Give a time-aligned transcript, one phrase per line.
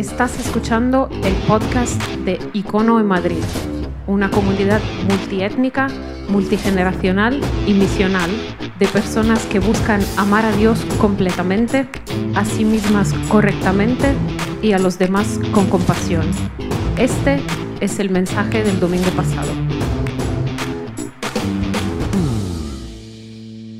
[0.00, 3.44] Estás escuchando el podcast de Icono en Madrid,
[4.06, 5.88] una comunidad multiétnica,
[6.26, 8.30] multigeneracional y misional
[8.78, 11.86] de personas que buscan amar a Dios completamente,
[12.34, 14.14] a sí mismas correctamente
[14.62, 16.24] y a los demás con compasión.
[16.96, 17.38] Este
[17.80, 19.52] es el mensaje del domingo pasado.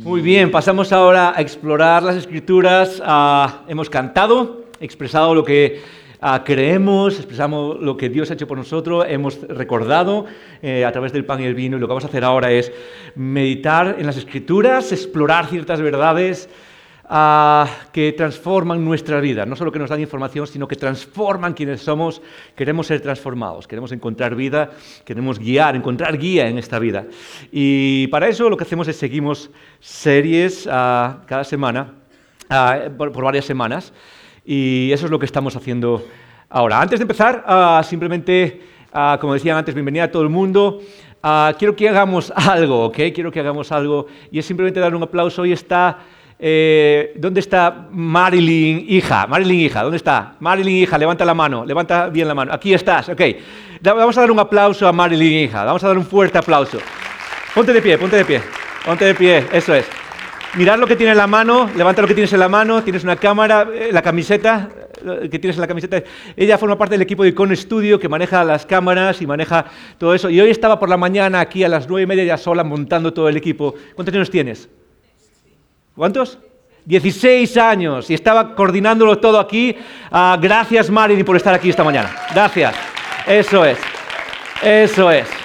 [0.04, 3.00] Muy bien, pasamos ahora a explorar las escrituras.
[3.02, 8.58] Ah, hemos cantado, expresado lo que ah, creemos, expresamos lo que Dios ha hecho por
[8.58, 10.26] nosotros, hemos recordado
[10.62, 12.50] eh, a través del pan y el vino y lo que vamos a hacer ahora
[12.50, 12.72] es
[13.14, 16.48] meditar en las escrituras, explorar ciertas verdades
[17.90, 22.22] que transforman nuestra vida, no solo que nos dan información, sino que transforman quienes somos.
[22.54, 24.70] Queremos ser transformados, queremos encontrar vida,
[25.04, 27.06] queremos guiar, encontrar guía en esta vida.
[27.50, 31.94] Y para eso lo que hacemos es seguimos series ah, cada semana,
[32.48, 33.92] ah, por, varias semanas,
[34.52, 36.04] y eso es lo que estamos haciendo
[36.48, 36.80] ahora.
[36.80, 38.60] Antes de empezar, ah, simplemente,
[39.20, 40.80] como decían antes, bienvenida a todo el mundo.
[41.56, 42.96] quiero que hagamos algo, ¿ok?
[43.14, 45.42] Quiero que hagamos algo, y es simplemente dar un aplauso.
[45.42, 45.98] Hoy está
[46.36, 49.28] eh, ¿dónde está Marilyn, hija?
[49.28, 50.34] Marilyn, hija, ¿dónde está?
[50.40, 52.52] Marilyn, hija, levanta la mano, levanta bien la mano.
[52.52, 53.20] Aquí estás, ok.
[53.82, 56.78] Vamos a dar un aplauso a Marilyn, hija, vamos a dar un fuerte aplauso.
[57.54, 58.42] Ponte de pie, ponte de pie,
[58.84, 59.86] ponte de pie, eso es.
[60.56, 63.04] Mirad lo que tiene en la mano, levanta lo que tienes en la mano, tienes
[63.04, 64.68] una cámara, eh, la camiseta
[65.30, 66.02] que tienes en la camiseta.
[66.36, 69.64] Ella forma parte del equipo de Icon Studio que maneja las cámaras y maneja
[69.98, 70.28] todo eso.
[70.28, 73.12] Y hoy estaba por la mañana aquí a las nueve y media ya sola montando
[73.12, 73.74] todo el equipo.
[73.94, 74.68] ¿Cuántos años tienes?
[75.94, 76.38] ¿Cuántos?
[76.84, 79.76] 16 años y estaba coordinándolo todo aquí.
[80.10, 82.14] Ah, gracias Marilyn por estar aquí esta mañana.
[82.34, 82.74] Gracias.
[83.26, 83.78] Eso es.
[84.62, 85.39] Eso es.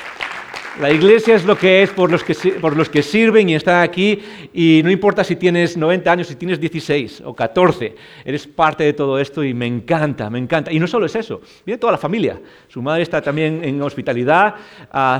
[0.81, 4.19] La iglesia es lo que es por los que, sirven y están aquí
[4.53, 7.95] y no importa si tienes 90 años, si tienes 16 o 14,
[8.25, 10.73] eres parte de todo esto y me encanta, me encanta.
[10.73, 12.41] Y no solo es eso, viene toda la familia.
[12.67, 14.55] Su madre está también en hospitalidad,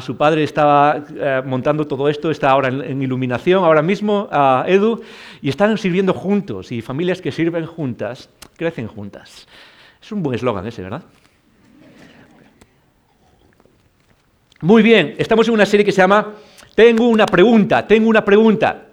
[0.01, 5.01] su padre estaba eh, montando todo esto, está ahora en, iluminación, ahora mismo, a Edu,
[5.41, 9.47] y están sirviendo juntos y familias que sirven juntas, crecen juntas.
[10.01, 11.03] Es un buen eslogan ese, ¿verdad?
[14.61, 16.33] Muy bien, estamos en una serie que se llama
[16.75, 18.85] Tengo una pregunta, tengo una pregunta.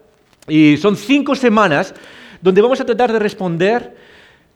[0.49, 1.95] Y son cinco semanas
[2.41, 3.95] donde vamos a tratar de responder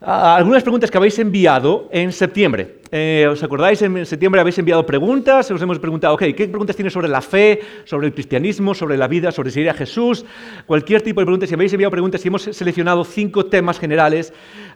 [0.01, 2.81] a algunas preguntas que habéis enviado en septiembre.
[2.91, 3.81] Eh, ¿Os acordáis?
[3.83, 7.61] En septiembre habéis enviado preguntas, os hemos preguntado, ok, ¿qué preguntas tienes sobre la fe,
[7.85, 10.25] sobre el cristianismo, sobre la vida, sobre seguir a Jesús?
[10.65, 11.47] Cualquier tipo de preguntas.
[11.47, 14.33] Si habéis enviado preguntas, hemos seleccionado cinco temas generales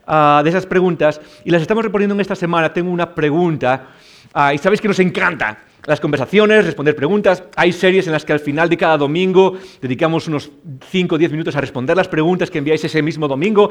[0.07, 2.71] ah, de esas preguntas y las estamos reponiendo en esta semana.
[2.71, 3.89] Tengo una pregunta
[4.33, 7.43] ah, y sabéis que nos encanta las conversaciones, responder preguntas.
[7.55, 10.51] Hay series en las que al final de cada domingo dedicamos unos
[10.89, 13.69] 5 o 10 minutos a responder las preguntas que enviáis ese mismo domingo.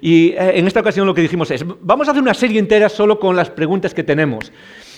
[0.00, 2.88] Y eh, en esta ocasión lo que dijimos es, vamos a hacer una serie entera
[2.88, 4.52] solo con las preguntas que tenemos.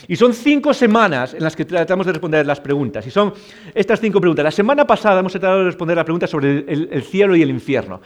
[0.06, 3.06] Y son cinco semanas en las que tratamos de responder las preguntas.
[3.06, 3.32] Y son
[3.74, 4.44] estas cinco preguntas.
[4.44, 8.02] La semana pasada hemos tratado de responder la pregunta sobre el cielo y el infierno.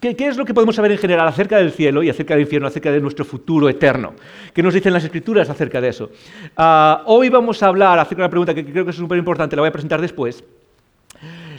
[0.00, 2.68] ¿Qué, es lo que podemos saber en general acerca del cielo y acerca del infierno,
[2.68, 4.14] acerca de nuestro futuro eterno?
[4.52, 6.10] ¿Qué nos dicen las escrituras acerca de eso?
[6.56, 9.56] Ah, hoy vamos a hablar acerca de una pregunta que creo que es súper importante,
[9.56, 10.44] la voy a presentar después.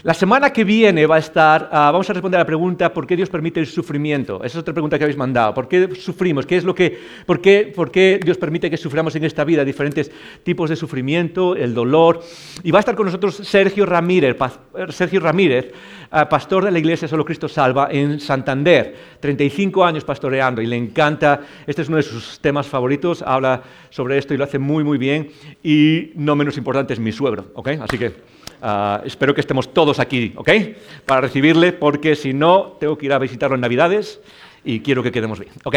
[0.03, 3.07] La semana que viene va a estar, ah, vamos a responder a la pregunta ¿por
[3.07, 4.37] qué Dios permite el sufrimiento?
[4.37, 5.53] Esa es otra pregunta que habéis mandado.
[5.53, 6.45] ¿Por qué sufrimos?
[6.45, 9.65] ¿Qué es lo que, por, qué, ¿Por qué Dios permite que suframos en esta vida
[9.65, 10.11] diferentes
[10.43, 12.21] tipos de sufrimiento, el dolor?
[12.63, 14.37] Y va a estar con nosotros Sergio Ramírez,
[14.89, 15.71] Sergio Ramírez
[16.11, 18.95] ah, pastor de la iglesia Solo Cristo Salva en Santander.
[19.19, 24.17] 35 años pastoreando y le encanta, este es uno de sus temas favoritos, habla sobre
[24.17, 25.31] esto y lo hace muy, muy bien.
[25.63, 27.69] Y no menos importante es mi suegro, ¿ok?
[27.81, 28.37] Así que...
[28.61, 30.49] Ah, espero que estemos todos aquí, ¿ok?
[31.05, 34.19] Para recibirle, porque si no, tengo que ir a visitarlo en Navidades
[34.63, 35.51] y quiero que quedemos bien.
[35.63, 35.75] Ok.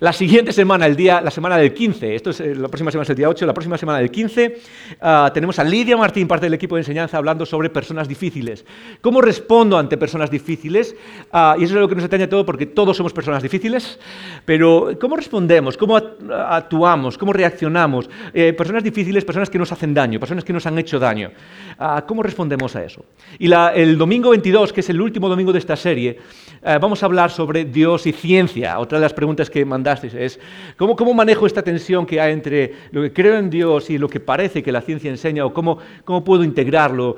[0.00, 3.04] La siguiente semana, el día, la semana del 15, esto es, eh, la próxima semana
[3.04, 4.56] es el día 8, la próxima semana del 15,
[5.00, 8.64] ah, tenemos a Lidia Martín, parte del equipo de enseñanza, hablando sobre personas difíciles.
[9.00, 10.96] ¿Cómo respondo ante personas difíciles?
[11.32, 13.98] Ah, y eso es lo que nos atañe a todo, porque todos somos personas difíciles,
[14.44, 15.76] pero ¿cómo respondemos?
[15.76, 17.16] ¿Cómo actuamos?
[17.16, 18.10] ¿Cómo reaccionamos?
[18.32, 21.30] Eh, personas difíciles, personas que nos hacen daño, personas que nos han hecho daño.
[21.78, 23.04] Ah, ¿Cómo respondemos a eso?
[23.38, 26.18] Y el domingo 22, que es el último domingo de esta serie,
[26.62, 30.40] eh, vamos a hablar sobre Dios y ciencia, otra de las preguntas que mandamos es
[30.76, 34.08] ¿cómo, cómo manejo esta tensión que hay entre lo que creo en Dios y lo
[34.08, 37.16] que parece que la ciencia enseña, o cómo, cómo puedo integrarlo,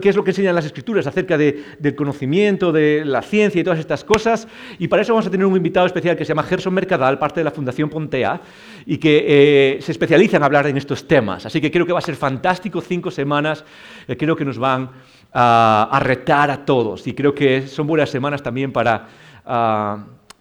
[0.00, 3.78] qué es lo que enseñan las escrituras acerca del conocimiento, de la ciencia y todas
[3.78, 4.48] estas cosas.
[4.78, 7.40] Y para eso vamos a tener un invitado especial que se llama Gerson Mercadal, parte
[7.40, 8.40] de la Fundación Pontea,
[8.86, 11.46] y que eh, se especializa en hablar en estos temas.
[11.46, 13.64] Así que creo que va a ser fantástico, cinco semanas,
[14.06, 14.90] eh, creo que nos van
[15.30, 19.06] a retar a todos y creo que son buenas semanas también para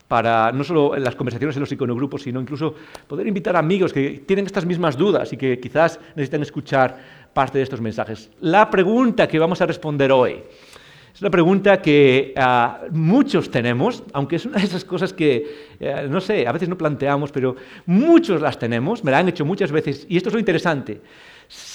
[0.07, 2.75] para no solo en las conversaciones en los iconogrupos, sino incluso
[3.07, 6.97] poder invitar amigos que tienen estas mismas dudas y que quizás necesitan escuchar
[7.33, 8.29] parte de estos mensajes.
[8.41, 10.41] La pregunta que vamos a responder hoy
[11.17, 16.07] es una pregunta que ah, muchos tenemos, aunque es una de esas cosas que, eh,
[16.07, 17.55] no sé, a veces no planteamos, pero
[17.87, 21.01] muchos las tenemos, me la han hecho muchas veces, y esto es lo interesante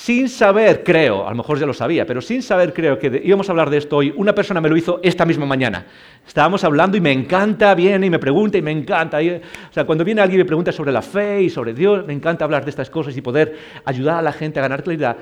[0.03, 3.49] sin saber, creo, a lo mejor ya lo sabía, pero sin saber, creo que íbamos
[3.49, 5.87] a hablar de esto hoy, una persona me lo hizo esta misma mañana.
[6.27, 9.19] Estábamos hablando y me encanta, viene y me pregunta y me encanta.
[9.19, 12.13] o sea, cuando viene alguien y me pregunta sobre la fe y sobre Dios, me
[12.15, 15.19] encanta hablar de estas cosas y poder ayudar a la gente a ganar claridad.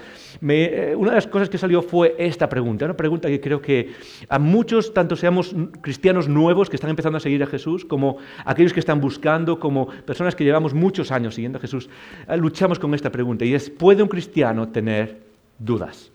[0.49, 3.93] Eh, una de las cosas que salió fue esta pregunta, una pregunta que creo que
[4.31, 8.17] a muchos, tanto seamos cristianos nuevos que están empezando a seguir a Jesús, como
[8.47, 11.91] aquellos que están buscando, como personas que llevamos muchos años siguiendo a Jesús,
[12.27, 15.20] eh, luchamos con esta pregunta y es, ¿puede un cristiano tener
[15.58, 16.11] dudas?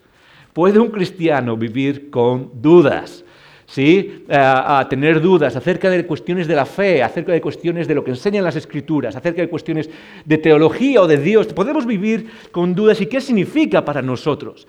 [0.54, 3.26] ¿Puede un cristiano vivir con dudas?
[3.66, 4.24] ¿sí?
[4.28, 8.04] Eh, a, tener dudas acerca de cuestiones de la fe, acerca de cuestiones de lo
[8.04, 9.90] que enseñan las escrituras, acerca de cuestiones
[10.24, 11.48] de teología o de Dios.
[11.48, 14.68] Podemos vivir con dudas y qué significa para nosotros.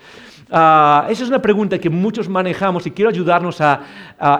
[0.49, 3.81] Ah, esa es una pregunta que muchos manejamos y quiero ayudarnos a,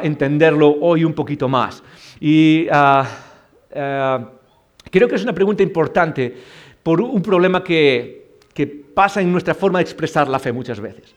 [0.02, 1.84] entenderlo hoy un poquito más.
[2.20, 3.06] Y ah,
[3.72, 4.26] eh,
[4.90, 6.36] creo que es una pregunta importante
[6.82, 8.27] por un problema que
[8.98, 11.14] pasa en nuestra forma de expresar la fe muchas veces.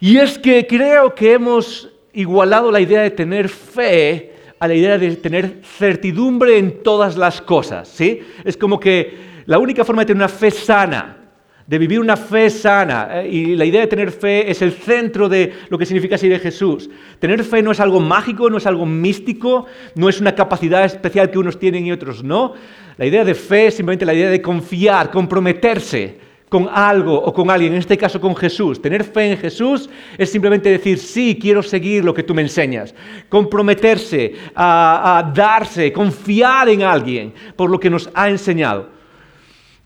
[0.00, 4.98] Y es que creo que hemos igualado la idea de tener fe a la idea
[4.98, 8.20] de tener certidumbre en todas las cosas, ¿sí?
[8.44, 11.16] Es como que la única forma de tener una fe sana,
[11.64, 15.28] de vivir una fe sana, eh, y la idea de tener fe es el centro
[15.28, 16.90] de lo que significa seguir a Jesús.
[17.20, 21.30] Tener fe no es algo mágico, no es algo místico, no es una capacidad especial
[21.30, 22.54] que unos tienen y otros no.
[22.96, 27.48] La idea de fe es simplemente la idea de confiar, comprometerse con algo o con
[27.48, 28.82] alguien, en este caso con Jesús.
[28.82, 29.88] Tener fe en Jesús
[30.18, 32.92] es simplemente decir, sí, quiero seguir lo que tú me enseñas.
[33.28, 38.88] Comprometerse, a, darse, confiar en alguien por lo que nos ha enseñado.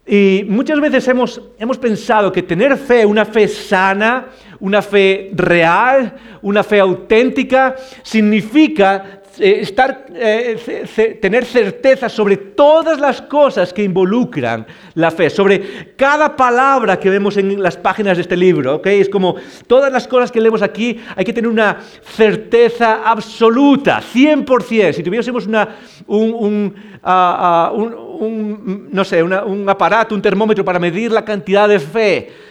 [0.07, 4.29] Y muchas veces hemos, hemos pensado que tener fe, una fe sana,
[4.59, 13.23] una fe real, una fe auténtica, significa eh, estar, eh, tener certeza sobre todas las
[13.23, 18.37] cosas que involucran la fe, sobre cada palabra que vemos en las páginas de este
[18.37, 18.77] libro.
[18.77, 19.01] ¿okay?
[19.01, 19.37] Es como
[19.67, 24.93] todas las cosas que leemos aquí, hay que tener una certeza absoluta, 100%.
[24.93, 25.77] Si tuviésemos una,
[26.07, 32.44] un, ah, ah, no sé, un aparato, un termómetro para medir la cantidad de fe,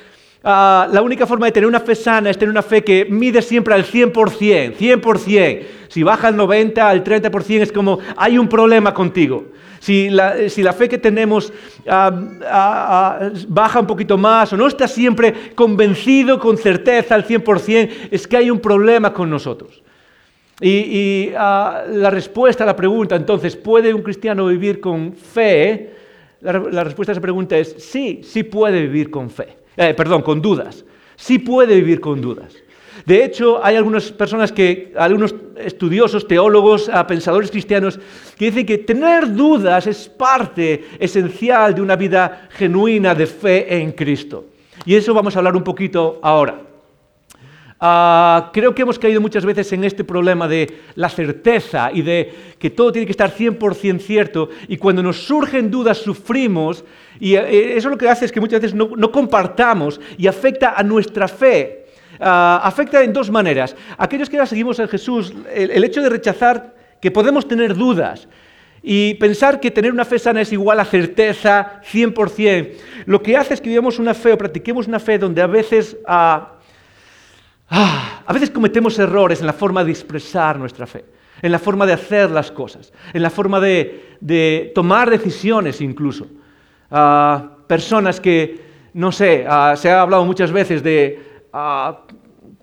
[0.46, 3.42] Ah, la única forma de tener una fe sana es tener una fe que mide
[3.42, 5.64] siempre al 100%, 100%.
[5.88, 9.46] Si baja al 90, al 30% es como hay un problema contigo.
[9.80, 10.34] Si la,
[10.74, 11.54] fe que tenemos
[11.88, 12.12] ah,
[12.46, 18.28] ah, baja un poquito más o no está siempre convencido con certeza al 100%, es
[18.28, 19.82] que hay un problema con nosotros.
[20.60, 25.92] Y, la respuesta a la pregunta, entonces, ¿puede un cristiano vivir con fe?
[26.42, 29.63] la respuesta a esa pregunta es sí, sí puede vivir con fe.
[29.78, 30.86] Eh, perdón, con dudas.
[31.16, 32.54] Sí puede vivir con dudas.
[33.06, 38.00] De hecho, hay algunas personas que, algunos estudiosos, teólogos, ah, pensadores cristianos,
[38.38, 43.92] que dicen que tener dudas es parte esencial de una vida genuina de fe en
[43.92, 44.46] Cristo.
[44.86, 46.73] Y eso vamos a hablar un poquito ahora.
[47.86, 52.34] Ah, creo que hemos caído muchas veces en este problema de la certeza y de
[52.58, 56.86] que todo tiene que estar 100% cierto y cuando nos surgen dudas sufrimos
[57.20, 60.82] y eh, eso lo que hace es que muchas veces no, compartamos y afecta a
[60.82, 61.88] nuestra fe.
[62.22, 63.76] Ah, afecta en dos maneras.
[63.98, 68.30] Aquellos que ahora seguimos a Jesús, el, hecho de rechazar que podemos tener dudas,
[68.82, 72.72] y pensar que tener una fe sana es igual a certeza 100%,
[73.08, 75.98] lo que hace es que vivamos una fe o practiquemos una fe donde a veces
[76.06, 76.54] ah,
[77.70, 81.06] Ah, a veces cometemos errores en la forma de expresar nuestra fe,
[81.42, 86.28] en la forma de hacer las cosas, en la forma de, tomar decisiones incluso.
[86.92, 88.62] Ah, personas que,
[88.94, 91.34] no sé, ah, se ha hablado muchas veces de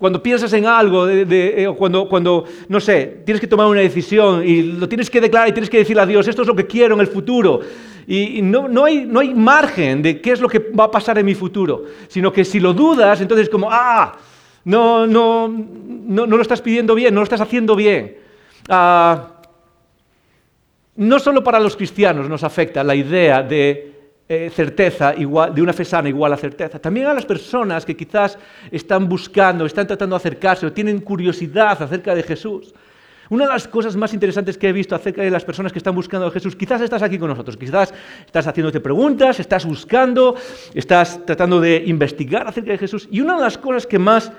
[0.00, 4.62] cuando piensas en algo, eh, cuando, cuando, no sé, tienes que tomar una decisión y
[4.62, 6.95] lo tienes que declarar y tienes que decirle a Dios, esto es lo que quiero
[6.95, 7.61] en el futuro.
[8.07, 11.19] Y, no, no, hay, no hay margen de qué es lo que va a pasar
[11.19, 14.16] en mi futuro, sino que si lo dudas, entonces como, ah,
[14.64, 18.17] no, no, no, no lo estás pidiendo bien, no lo estás haciendo bien.
[18.69, 19.29] Ah,
[20.97, 23.90] no solo para los cristianos nos afecta la idea de
[24.29, 26.79] eh, certeza igual, de una fe sana igual a certeza.
[26.79, 28.38] También a las personas que quizás
[28.71, 32.75] están buscando, están tratando de acercarse o tienen curiosidad acerca de Jesús.
[33.30, 35.94] Una de las cosas más interesantes que he visto acerca de las personas que están
[35.94, 37.94] buscando a Jesús, quizás estás aquí con nosotros, quizás
[38.26, 40.34] estás haciéndote preguntas, estás buscando,
[40.75, 43.08] estás tratando de investigar acerca de Jesús.
[43.08, 44.32] Y una de las cosas que más,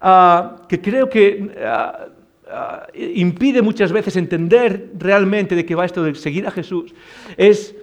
[0.00, 2.06] ah, que creo que ah,
[2.50, 6.94] ah, impide muchas veces entender realmente de qué va esto de seguir a Jesús
[7.36, 7.74] es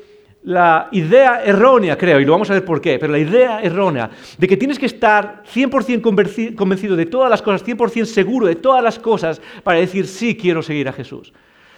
[0.44, 4.10] la idea errónea, creo, y lo vamos a ver por qué, pero la idea errónea
[4.38, 8.84] de que tienes que estar 100% convencido de todas las cosas, 100% seguro de todas
[8.84, 11.34] las cosas para decir sí quiero seguir a Jesús.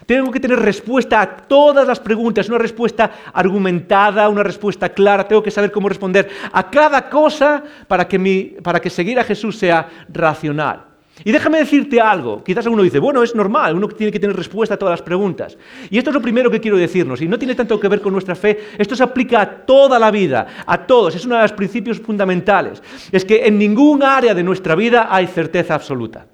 [0.05, 5.43] Tengo que tener respuesta a todas las preguntas, una respuesta argumentada, una respuesta clara, tengo
[5.43, 9.87] que saber cómo responder a cada cosa para que, para que seguir a Jesús sea
[10.09, 10.88] racional.
[11.23, 14.75] Y déjame decirte algo, quizás uno dice, bueno, es normal, uno tiene que tener respuesta
[14.75, 15.57] a todas las preguntas.
[15.89, 18.13] Y esto es lo primero que quiero decirnos, y no tiene tanto que ver con
[18.13, 21.53] nuestra fe, esto se aplica a toda la vida, a todos, es uno de los
[21.53, 22.81] principios fundamentales.
[23.11, 26.27] Es que en ningún área de nuestra vida hay certeza absoluta,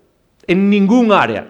[0.45, 1.47] en ningún área.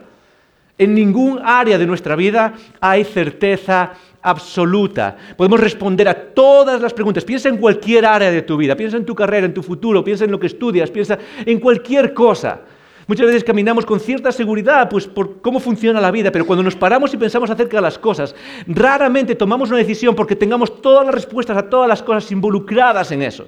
[0.78, 5.16] En ningún área de nuestra vida hay certeza absoluta.
[5.38, 7.24] Podemos responder a todas las preguntas.
[7.24, 10.26] Piensa en cualquier área de tu vida, piensa en tu carrera, en tu futuro, piensa
[10.26, 12.60] en lo que estudias, piensa en cualquier cosa.
[13.08, 16.76] Muchas veces caminamos con cierta seguridad, pues por cómo funciona la vida, pero cuando nos
[16.76, 18.36] paramos y pensamos acerca de las cosas,
[18.66, 23.22] raramente tomamos una decisión porque tengamos todas las respuestas a todas las cosas involucradas en
[23.22, 23.48] eso.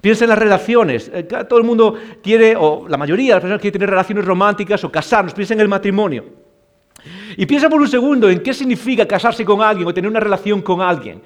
[0.00, 1.10] Piensa en las relaciones.
[1.12, 4.82] Eh, todo el mundo quiere, o la mayoría de las personas quiere tener relaciones románticas
[4.82, 5.34] o casarnos.
[5.34, 6.24] Piensa en el matrimonio.
[7.36, 10.62] Y piensa por un segundo en qué significa casarse con alguien o tener una relación
[10.62, 11.22] con alguien.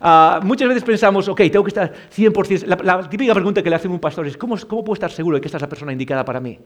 [0.00, 2.82] Ah, muchas veces pensamos, ok, tengo que estar 100%.
[2.84, 5.40] La, típica pregunta que le hacen un pastor es, ¿cómo, ¿cómo puedo estar seguro de
[5.40, 6.58] que esta es la persona indicada para mí?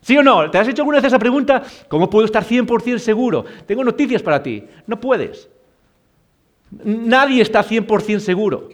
[0.00, 0.50] ¿Sí o no?
[0.50, 1.62] ¿Te has hecho alguna vez esa pregunta?
[1.88, 3.44] ¿Cómo puedo estar 100% seguro?
[3.66, 4.64] Tengo noticias para ti.
[4.86, 5.48] No puedes.
[6.70, 8.68] Nadie está 100% seguro.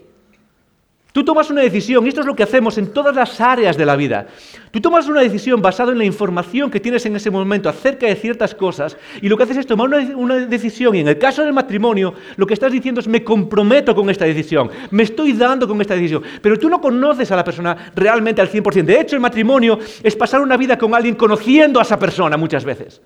[1.15, 3.87] Tú tomas una decisión, y esto es lo que hacemos en todas las áreas de
[3.87, 4.27] la vida.
[4.73, 8.17] Tú tomas una decisión basada en la información que tienes en ese momento acerca de
[8.17, 11.45] ciertas cosas, y lo que haces es tomar una, una, decisión, y en el caso
[11.45, 15.69] del matrimonio, lo que estás diciendo es me comprometo con esta decisión, me estoy dando
[15.69, 18.83] con esta decisión, pero tú no conoces a la persona realmente al 100%.
[18.83, 22.65] De hecho, el matrimonio es pasar una vida con alguien conociendo a esa persona muchas
[22.65, 23.01] veces.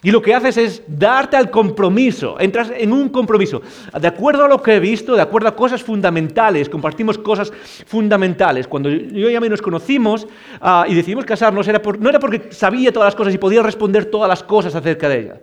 [0.00, 3.62] Y lo que haces es darte al compromiso, entras en un compromiso.
[4.00, 7.52] De acuerdo a lo que he visto, de acuerdo a cosas fundamentales, compartimos cosas
[7.84, 8.68] fundamentales.
[8.68, 12.20] Cuando yo y a mí nos conocimos uh, y decidimos casarnos, era por, no era
[12.20, 15.40] porque sabía todas las cosas y podía responder todas las cosas acerca de ellas.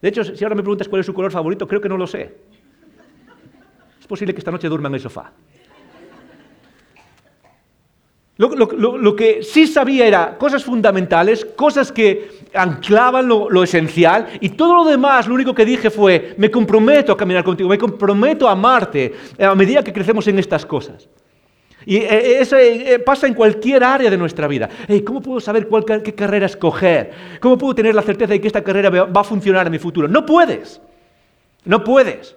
[0.00, 2.06] De hecho, si ahora me preguntas cuál es su color favorito, creo que no lo
[2.06, 2.34] sé.
[4.00, 5.32] Es posible que esta noche duerma en el sofá.
[8.36, 14.84] Lo, que sí sabía era cosas fundamentales, cosas que anclaban lo, esencial, y todo lo
[14.84, 19.12] demás, lo único que dije fue, me comprometo a caminar contigo, me comprometo a amarte
[19.38, 21.08] a medida que crecemos en estas cosas.
[21.84, 24.68] Y eh, eh, eso eh, pasa en cualquier área de nuestra vida.
[25.04, 27.10] ¿Cómo puedo saber cuál, qué carrera escoger?
[27.40, 30.06] ¿Cómo puedo tener la certeza de que esta carrera va a funcionar en mi futuro?
[30.06, 30.80] No puedes.
[31.64, 32.36] No puedes.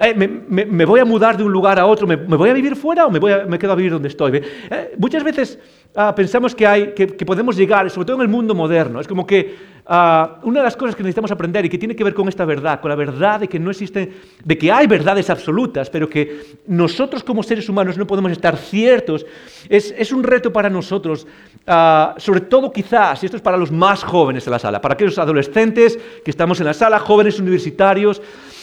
[0.00, 3.06] Eh, me, voy a mudar de un lugar a otro, me, voy a vivir fuera
[3.06, 4.36] o me, quedo a vivir donde estoy.
[4.36, 5.58] Eh, muchas veces
[5.96, 9.56] ah, pensamos que, que, podemos llegar, sobre todo en el mundo moderno, es como que
[9.88, 12.44] ah, una de las cosas que necesitamos aprender y que tiene que ver con esta
[12.44, 14.14] verdad, con la verdad de que no existen,
[14.44, 19.26] de que hay verdades absolutas, pero que nosotros como seres humanos no podemos estar ciertos,
[19.68, 21.26] es, un reto para nosotros,
[21.66, 24.94] ah, sobre todo quizás, y esto es para los más jóvenes de la sala, para
[24.94, 28.22] aquellos adolescentes que estamos en la sala, jóvenes universitarios,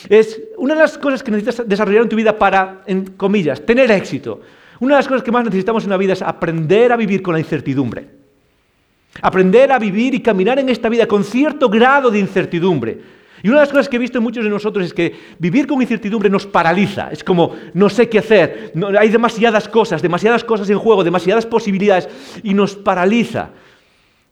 [0.09, 3.91] es una de las cosas que necesitas desarrollar en tu vida para, en comillas, tener
[3.91, 4.41] éxito.
[4.79, 7.33] Una de las cosas que más necesitamos en la vida es aprender a vivir con
[7.33, 8.24] la incertidumbre.
[9.21, 12.99] Aprender a vivir y caminar en esta vida con cierto grado de incertidumbre.
[13.43, 15.67] Y una de las cosas que he visto en muchos de nosotros es que vivir
[15.67, 17.09] con incertidumbre nos paraliza.
[17.11, 22.09] Es como, no sé qué hacer, hay demasiadas cosas, demasiadas cosas en juego, demasiadas posibilidades,
[22.41, 23.51] y nos paraliza.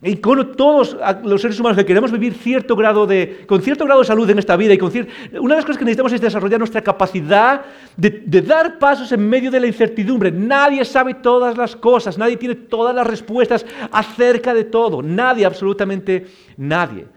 [0.05, 4.01] Y con todos los seres humanos que queremos vivir cierto grado de, con cierto grado
[4.01, 4.91] de salud en esta vida, y con
[5.39, 7.61] una de las cosas que necesitamos es desarrollar nuestra capacidad
[7.95, 10.29] de, de, dar pasos en medio de la incertidumbre.
[10.29, 16.27] Nadie sabe todas las cosas, nadie tiene todas las respuestas acerca de todo, nadie, absolutamente
[16.57, 17.07] nadie.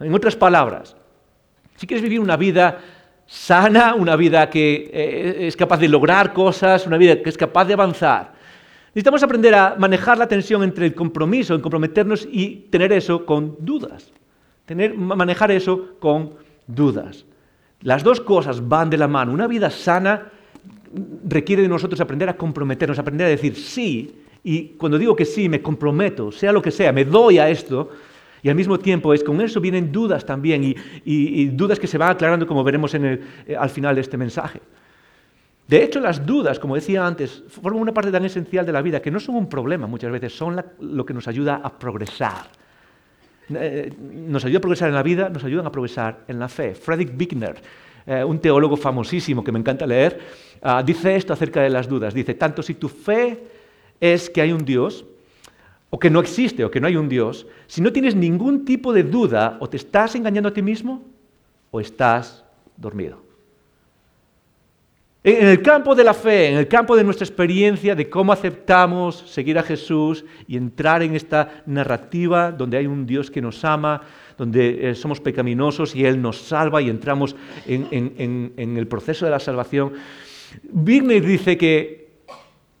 [0.00, 0.96] En otras palabras,
[1.76, 2.80] si quieres vivir una vida
[3.24, 7.66] sana, una vida que eh, es capaz de lograr cosas, una vida que es capaz
[7.66, 8.31] de avanzar,
[8.94, 13.56] Necesitamos aprender a manejar la tensión entre el compromiso, en comprometernos y tener eso con
[13.58, 14.12] dudas.
[14.66, 16.34] Tener, manejar eso con
[16.66, 17.24] dudas.
[17.80, 19.32] Las dos cosas van de la mano.
[19.32, 20.30] Una vida sana
[21.26, 24.14] requiere de nosotros aprender a comprometernos, aprender a decir sí.
[24.44, 27.90] Y cuando digo que sí, me comprometo, sea lo que sea, me doy a esto.
[28.42, 32.10] Y al mismo tiempo es con eso vienen dudas también y, dudas que se van
[32.10, 34.60] aclarando como veremos en el, eh, al final de este mensaje.
[35.66, 39.00] De hecho, las dudas, como decía antes, forman una parte tan esencial de la vida
[39.00, 42.48] que no son un problema muchas veces, son lo que nos ayuda a progresar.
[43.48, 46.74] Eh, nos ayuda a progresar en la vida, nos ayudan a progresar en la fe.
[46.74, 47.60] Friedrich Bickner,
[48.06, 50.20] eh, un teólogo famosísimo que me encanta leer,
[50.62, 52.12] ah, dice esto acerca de las dudas.
[52.12, 53.42] Dice, tanto si tu fe
[54.00, 55.04] es que hay un Dios,
[55.90, 58.92] o que no existe, o que no hay un Dios, si no tienes ningún tipo
[58.92, 61.04] de duda, o te estás engañando a ti mismo,
[61.70, 62.44] o estás
[62.76, 63.31] dormido.
[65.24, 69.22] En el campo de la fe, en el campo de nuestra experiencia de cómo aceptamos
[69.30, 74.02] seguir a Jesús y entrar en esta narrativa donde hay un Dios que nos ama,
[74.36, 77.36] donde eh, somos pecaminosos y Él nos salva y entramos
[77.66, 79.92] en, el proceso de la salvación,
[80.72, 82.24] Wigner dice que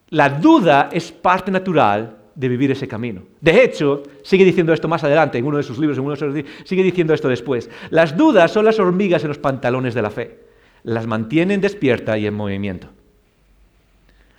[0.08, 3.22] la duda es parte natural de vivir ese camino.
[3.40, 6.18] De hecho, sigue diciendo esto más adelante, en uno de sus libros, en uno de
[6.18, 7.70] sus, sigue diciendo esto después.
[7.90, 10.51] Las dudas son las hormigas en los pantalones de la fe
[10.84, 12.88] las mantienen despierta y en movimiento.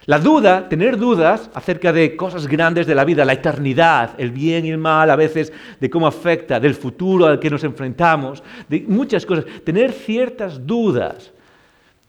[0.05, 4.65] La duda, tener dudas acerca de cosas grandes de la vida, la eternidad, el bien
[4.65, 8.81] y el mal, a veces de cómo afecta, del futuro al que nos enfrentamos, de
[8.85, 11.31] muchas cosas, tener ciertas dudas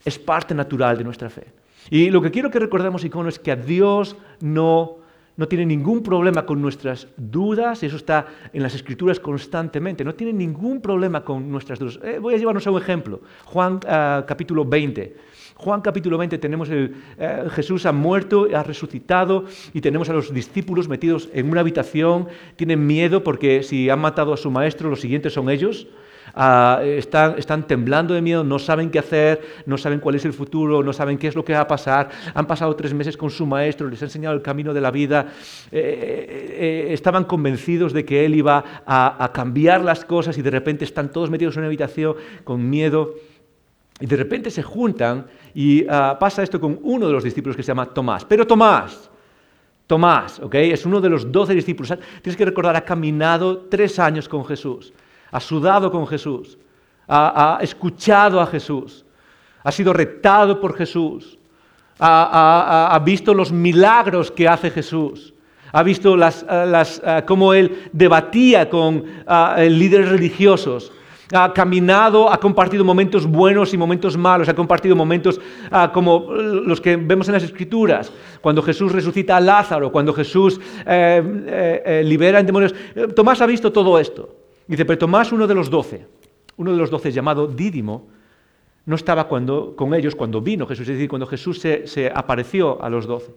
[0.04, 1.44] es parte natural de nuestra fe.
[1.88, 5.03] Y lo que quiero que recordemos, icono, es que a Dios no
[5.36, 10.32] no tiene ningún problema con nuestras dudas, eso está en las escrituras constantemente, no tiene
[10.32, 11.98] ningún problema con nuestras dudas.
[12.02, 15.16] Eh, voy a llevarnos a un ejemplo, Juan ah, capítulo 20.
[15.56, 16.90] Juan capítulo 20 tenemos eh,
[17.50, 22.84] Jesús ha muerto, ha resucitado y tenemos a los discípulos metidos en una habitación, tienen
[22.86, 25.86] miedo porque si han matado a su maestro, los siguientes son ellos.
[26.32, 30.82] Ah, están, temblando de miedo, no saben qué hacer, no saben cuál es el futuro,
[30.82, 32.08] no saben qué es lo que va a pasar.
[32.34, 35.28] Han pasado tres meses con su maestro, les ha enseñado el camino de la vida.
[35.70, 36.56] Eh, eh,
[36.88, 41.10] eh, estaban convencidos de que él iba a, cambiar las cosas y de repente están
[41.10, 43.14] todos metidos en una habitación con miedo.
[44.00, 47.62] Y de repente se juntan y ah, pasa esto con uno de los discípulos que
[47.62, 48.24] se llama Tomás.
[48.24, 49.08] Pero Tomás,
[49.86, 50.54] Tomás, ¿ok?
[50.56, 51.96] Es uno de los doce discípulos.
[52.22, 54.92] Tienes que recordar, ha caminado tres años con Jesús
[55.34, 56.56] ha sudado con Jesús,
[57.08, 59.04] ha, escuchado a Jesús,
[59.64, 61.36] ha sido retado por Jesús,
[61.98, 65.34] ha, visto los milagros que hace Jesús,
[65.72, 66.16] ha visto
[67.26, 69.02] cómo él debatía con
[69.58, 70.92] líderes religiosos,
[71.32, 75.40] ha caminado, ha compartido momentos buenos y momentos malos, ha compartido momentos
[75.92, 81.20] como los que vemos en las Escrituras, cuando Jesús resucita a Lázaro, cuando Jesús eh,
[81.48, 82.72] eh, eh, libera en demonios.
[83.16, 84.43] Tomás ha visto todo esto.
[84.66, 86.06] Dice, pero Tomás, uno de los doce,
[86.56, 88.08] uno de los doce llamado Dídimo,
[88.86, 92.90] no estaba cuando, con ellos cuando vino Jesús, es decir, cuando Jesús se, apareció a
[92.90, 93.32] los doce.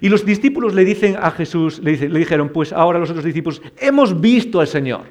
[0.00, 4.20] Y los discípulos le dicen a Jesús, le, dijeron, pues ahora los otros discípulos, hemos
[4.20, 5.02] visto al Señor.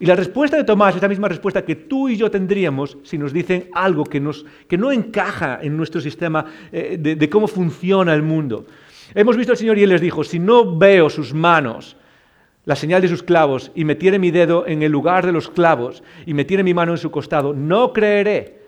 [0.00, 3.16] Y la respuesta de Tomás es la misma respuesta que tú y yo tendríamos si
[3.16, 7.46] nos dicen algo que, nos, que no encaja en nuestro sistema eh, de, de cómo
[7.46, 8.66] funciona el mundo.
[9.14, 11.96] Hemos visto al Señor y Él les dijo, si no veo sus manos
[12.64, 16.02] la señal de sus clavos y metiere mi dedo en el lugar de los clavos
[16.26, 18.64] y metiere mi mano en su costado, no creeré.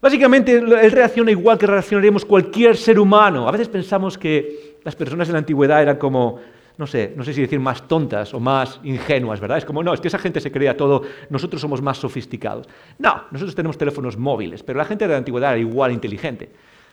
[0.00, 3.46] Básicamente, él reacciona igual que reaccionaríamos cualquier ser humano.
[3.46, 6.40] A veces pensamos que las personas en la antigüedad eran como,
[6.78, 9.58] no sé, no sé si decir más tontas o más ingenuas, ¿verdad?
[9.58, 12.66] Es como, no, es que esa gente se creía todo, nosotros somos más sofisticados.
[12.98, 16.50] No, nosotros tenemos teléfonos móviles, pero la gente de la antigüedad era igual inteligente.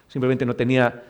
[0.09, 1.01] Simplemente no tenía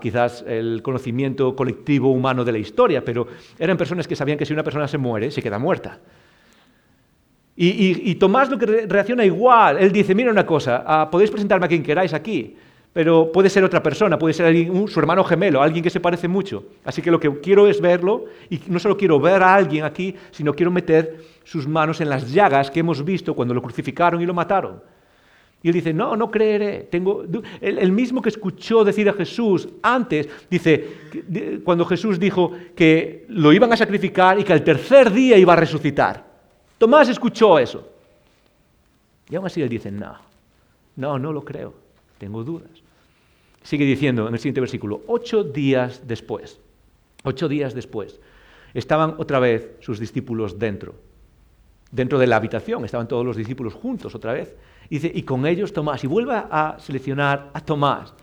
[0.00, 3.26] quizás el conocimiento colectivo humano de la historia, pero
[3.58, 5.98] eran personas que sabían que si una persona se muere, se queda muerta.
[7.58, 11.68] Y, Tomás lo que reacciona igual, él dice, mira una cosa, ah, podéis presentarme a
[11.68, 12.54] quien queráis aquí,
[12.92, 14.54] pero puede ser otra persona, puede ser
[14.88, 16.64] su hermano gemelo, alguien que se parece mucho.
[16.84, 20.14] Así que lo que quiero es verlo, y no solo quiero ver a alguien aquí,
[20.30, 24.26] sino quiero meter sus manos en las llagas que hemos visto cuando lo crucificaron y
[24.26, 24.80] lo mataron.
[25.66, 26.86] Y él dice, no, no creeré.
[26.88, 27.24] Tengo...
[27.60, 33.72] El, mismo que escuchó decir a Jesús antes, dice, cuando Jesús dijo que lo iban
[33.72, 36.24] a sacrificar y que al tercer día iba a resucitar.
[36.78, 37.84] Tomás escuchó eso.
[39.28, 40.16] Y aún así él dice, no,
[40.94, 41.74] no, no lo creo,
[42.18, 42.70] tengo dudas.
[43.64, 46.60] Sigue diciendo en el siguiente versículo, ocho días después,
[47.24, 48.20] ocho días después,
[48.72, 50.94] estaban otra vez sus discípulos dentro,
[51.90, 54.54] dentro de la habitación, estaban todos los discípulos juntos otra vez.
[54.88, 56.02] Y dice, y con ellos Tomás.
[56.04, 58.14] Y vuelve a seleccionar a Tomás.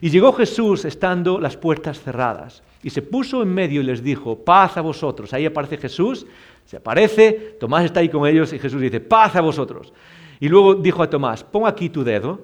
[0.00, 2.62] Y llegó Jesús estando las puertas cerradas.
[2.82, 5.32] Y se puso en medio y les dijo, paz a vosotros.
[5.32, 6.26] Ahí aparece Jesús,
[6.64, 9.92] se aparece, Tomás está ahí con ellos y Jesús dice, paz a vosotros.
[10.40, 12.40] Y luego dijo a Tomás, pon aquí tu dedo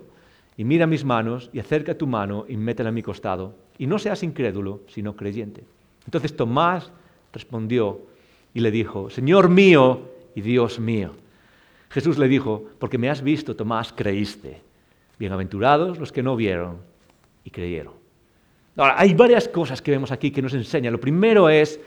[0.56, 3.54] y mira mis manos y acerca tu mano y métela en mi costado.
[3.78, 5.64] Y no seas incrédulo, sino creyente.
[6.04, 6.92] Entonces Tomás
[7.32, 8.02] respondió
[8.54, 10.02] y le dijo, Señor mío
[10.38, 11.10] y Dios mío.
[11.90, 14.60] Jesús le dijo, porque me has visto, Tomás, creíste.
[15.18, 16.76] Bienaventurados los que no vieron
[17.42, 17.94] y creyeron.
[18.76, 20.92] Ahora, hay varias cosas que vemos aquí que nos enseñan.
[20.92, 21.80] Lo primero es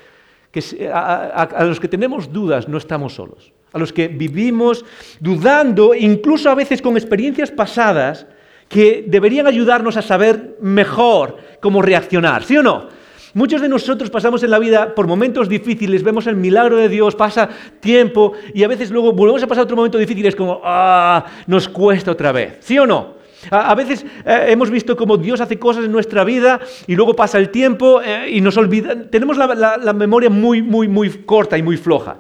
[0.51, 3.53] que a, los que tenemos dudas no estamos solos.
[3.71, 4.83] A los que vivimos
[5.21, 8.27] dudando, incluso a veces con experiencias pasadas,
[8.67, 12.89] que deberían ayudarnos a saber mejor cómo reaccionar, ¿sí o no?
[13.33, 17.15] Muchos de nosotros pasamos en la vida por momentos difíciles, vemos el milagro de Dios,
[17.15, 20.61] pasa tiempo y a veces luego volvemos a pasar otro momento difícil y es como,
[20.63, 22.57] ah, nos cuesta otra vez.
[22.59, 23.21] ¿Sí o no?
[23.49, 27.37] A, veces eh, hemos visto cómo Dios hace cosas en nuestra vida y luego pasa
[27.37, 29.09] el tiempo eh, y nos olvida.
[29.09, 32.17] Tenemos la memoria muy, muy, muy corta y muy floja.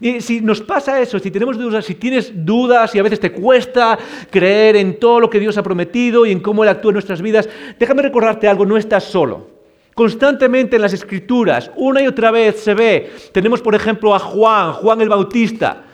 [0.00, 3.32] Y si nos pasa eso, si tenemos dudas, si tienes dudas y a veces te
[3.32, 3.98] cuesta
[4.30, 7.22] creer en todo lo que Dios ha prometido y en cómo Él actúa en nuestras
[7.22, 9.55] vidas, déjame recordarte algo, no estás solo.
[9.96, 13.12] Constantemente en las escrituras, una y otra vez se ve.
[13.32, 15.84] Tenemos, por ejemplo, a Juan, Juan el Bautista.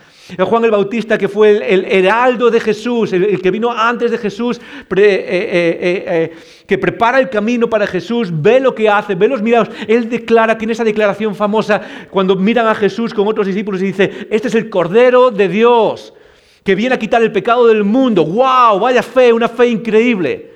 [0.40, 4.58] Juan el Bautista, que fue el, heraldo de Jesús, el, que vino antes de Jesús,
[4.58, 4.64] eh,
[4.96, 6.32] eh, eh,
[6.66, 9.68] que prepara el camino para Jesús, ve lo que hace, ve los mirados.
[9.86, 14.26] Él declara, tiene esa declaración famosa cuando miran a Jesús con otros discípulos y dice,
[14.30, 16.12] este es el Cordero de Dios,
[16.64, 18.24] que viene a quitar el pecado del mundo.
[18.24, 18.80] ¡Wow!
[18.80, 20.51] Vaya fe, una fe increíble.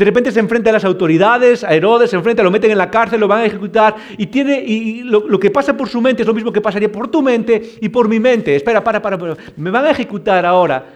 [0.00, 2.90] De repente se enfrenta a las autoridades, a Herodes, se enfrenta, lo meten en la
[2.90, 6.26] cárcel, lo van a ejecutar y, tiene, y lo, que pasa por su mente es
[6.26, 8.56] lo mismo que pasaría por tu mente y por mi mente.
[8.56, 9.36] Espera, para, para, para.
[9.58, 10.86] me van a ejecutar ahora.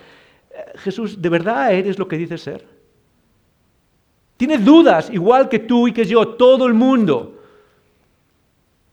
[0.50, 2.64] Eh, Jesús, ¿de verdad eres lo que dices ser?
[4.38, 7.42] Tiene dudas, igual que tú y que yo, todo el mundo.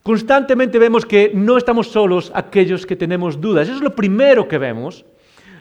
[0.04, 3.70] Constantemente vemos que no estamos solos aquellos que tenemos dudas.
[3.70, 5.06] Eso es lo primero que vemos.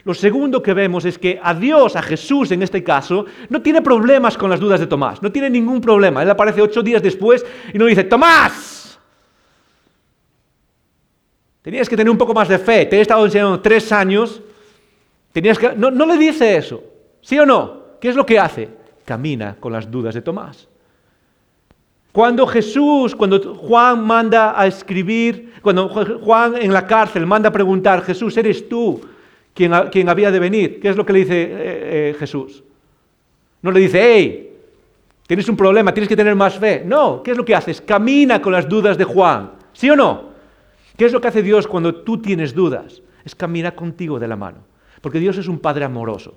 [0.03, 3.81] Lo segundo que vemos es que a Dios, a Jesús en este caso, no tiene
[3.81, 6.23] problemas con las dudas de Tomás, no tiene ningún problema.
[6.23, 8.99] Él aparece ocho días después y no dice, Tomás,
[11.61, 14.41] tenías que tener un poco más de fe, te he estado enseñando tres años,
[15.31, 15.73] tenías que...
[15.75, 16.83] No, no le dice eso,
[17.21, 17.81] ¿sí o no?
[17.99, 18.69] ¿Qué es lo que hace?
[19.05, 20.67] Camina con las dudas de Tomás.
[22.11, 28.03] Cuando Jesús, cuando Juan manda a escribir, cuando Juan en la cárcel manda a preguntar,
[28.03, 28.99] Jesús, ¿eres tú?
[29.53, 30.79] Quien, había de venir.
[30.79, 32.63] ¿Qué es lo que le dice eh, eh, Jesús?
[33.61, 34.49] No le dice, hey,
[35.27, 36.83] tienes un problema, tienes que tener más fe.
[36.85, 37.81] No, ¿qué es lo que haces?
[37.81, 39.51] Camina con las dudas de Juan.
[39.73, 40.31] ¿Sí o no?
[40.97, 43.01] ¿Qué es lo que hace Dios cuando tú tienes dudas?
[43.23, 44.59] Es caminar contigo de la mano.
[45.01, 46.35] Porque Dios es un Padre amoroso.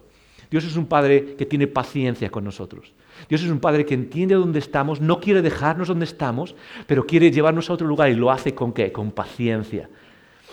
[0.50, 2.92] Dios es un Padre que tiene paciencia con nosotros.
[3.29, 6.55] Dios es un Padre que entiende dónde estamos, no quiere dejarnos donde estamos,
[6.87, 8.92] pero quiere llevarnos a otro lugar y lo hace con qué?
[8.92, 9.88] Con paciencia.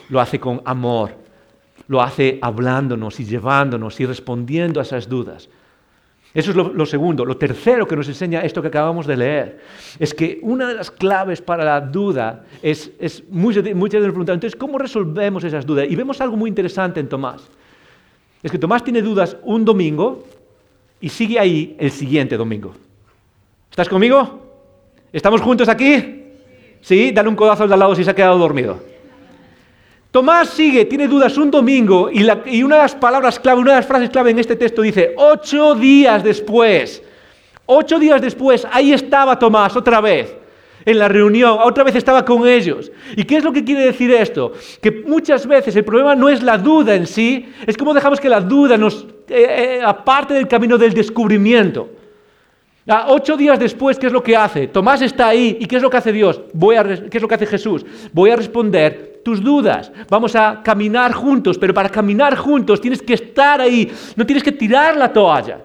[0.09, 1.15] Lo hace con amor
[1.91, 5.49] lo hace hablándonos y llevándonos y respondiendo a esas dudas.
[6.33, 7.25] Eso es lo, segundo.
[7.25, 9.59] Lo tercero que nos enseña esto que acabamos de leer
[9.99, 14.35] es que una de las claves para la duda es, es muchas de nos preguntan,
[14.35, 15.85] entonces, ¿cómo resolvemos esas dudas?
[15.89, 17.41] Y vemos algo muy interesante en Tomás.
[18.41, 20.23] Es que Tomás tiene dudas un domingo
[21.01, 22.73] y sigue ahí el siguiente domingo.
[23.69, 24.39] ¿Estás conmigo?
[25.11, 26.23] ¿Estamos juntos aquí?
[26.79, 28.90] Sí, dale un codazo al lado si se ha quedado dormido.
[30.11, 32.21] Tomás sigue, tiene dudas un domingo y,
[32.63, 35.73] una de las palabras clave, una de las frases clave en este texto dice, ocho
[35.73, 37.01] días después,
[37.65, 40.35] ocho días después, ahí estaba Tomás otra vez
[40.83, 42.91] en la reunión, otra vez estaba con ellos.
[43.15, 44.51] ¿Y qué es lo que quiere decir esto?
[44.81, 48.27] Que muchas veces el problema no es la duda en sí, es como dejamos que
[48.27, 51.89] la duda nos eh, eh, aparte del camino del descubrimiento.
[52.85, 54.67] Ah, ocho días después, ¿qué es lo que hace?
[54.67, 55.55] Tomás está ahí.
[55.61, 56.41] ¿Y qué es lo que hace Dios?
[57.09, 57.85] ¿Qué es lo que hace Jesús?
[58.11, 59.91] Voy a responder tus dudas.
[60.09, 63.91] Vamos a caminar juntos, pero para caminar juntos tienes que estar ahí.
[64.15, 65.59] No tienes que tirar la toalla.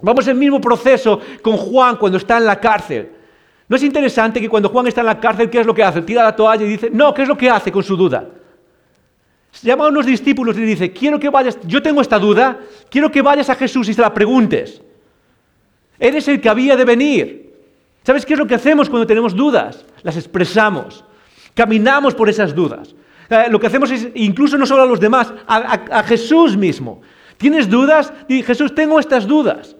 [0.00, 3.10] Vamos el mismo proceso con Juan cuando está en la cárcel.
[3.68, 6.02] ¿No es interesante que cuando Juan está en la cárcel, ¿qué es lo que hace?
[6.02, 8.28] Tira la toalla y dice, no, ¿qué es lo que hace con su duda?
[9.62, 12.58] Llama a unos discípulos y le dice, quiero que vayas, yo tengo esta duda,
[12.90, 14.82] quiero que vayas a Jesús y se la preguntes.
[15.98, 17.54] Eres el que había de venir.
[18.02, 19.84] ¿Sabes qué es lo que hacemos cuando tenemos dudas?
[20.02, 21.04] Las expresamos.
[21.54, 22.94] Caminamos por esas dudas.
[23.30, 27.00] Eh, lo que hacemos es, incluso no solo a los demás, a, Jesús mismo.
[27.36, 28.12] ¿Tienes dudas?
[28.28, 29.76] Di, Jesús, tengo estas dudas.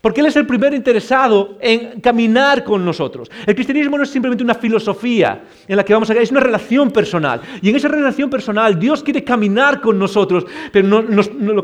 [0.00, 3.28] Porque Él es el primer interesado en caminar con nosotros.
[3.44, 6.14] El cristianismo no es simplemente una filosofía en la que vamos a...
[6.14, 7.40] Es una relación personal.
[7.60, 10.46] Y en esa relación personal Dios quiere caminar con nosotros.
[10.70, 11.04] Pero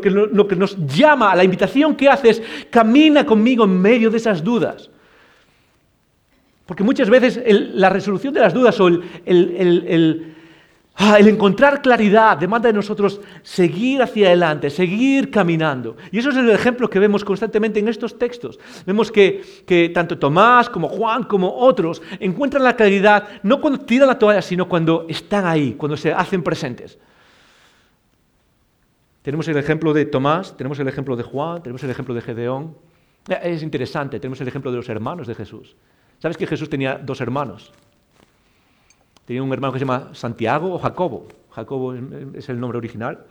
[0.00, 4.16] que, lo, que, nos llama, la invitación que hace es camina conmigo en medio de
[4.16, 4.90] esas dudas.
[6.66, 10.32] Porque muchas veces la resolución de las dudas o el
[10.94, 15.96] Ah, encontrar claridad demanda de nosotros seguir hacia adelante, seguir caminando.
[16.10, 18.60] Y eso es el ejemplo que vemos constantemente en estos textos.
[18.84, 24.18] Vemos que, tanto Tomás como Juan como otros encuentran la claridad no cuando tiran la
[24.18, 26.98] toalla, sino cuando están ahí, cuando se hacen presentes.
[29.22, 32.76] Tenemos el ejemplo de Tomás, tenemos el ejemplo de Juan, tenemos el ejemplo de Gedeón.
[33.42, 35.74] Es interesante, tenemos el ejemplo de los hermanos de Jesús.
[36.22, 37.72] ¿Sabes que Jesús tenía dos hermanos?
[39.24, 41.26] Tenía un hermano que se llama Santiago o Jacobo.
[41.50, 43.26] Jacobo es el nombre original.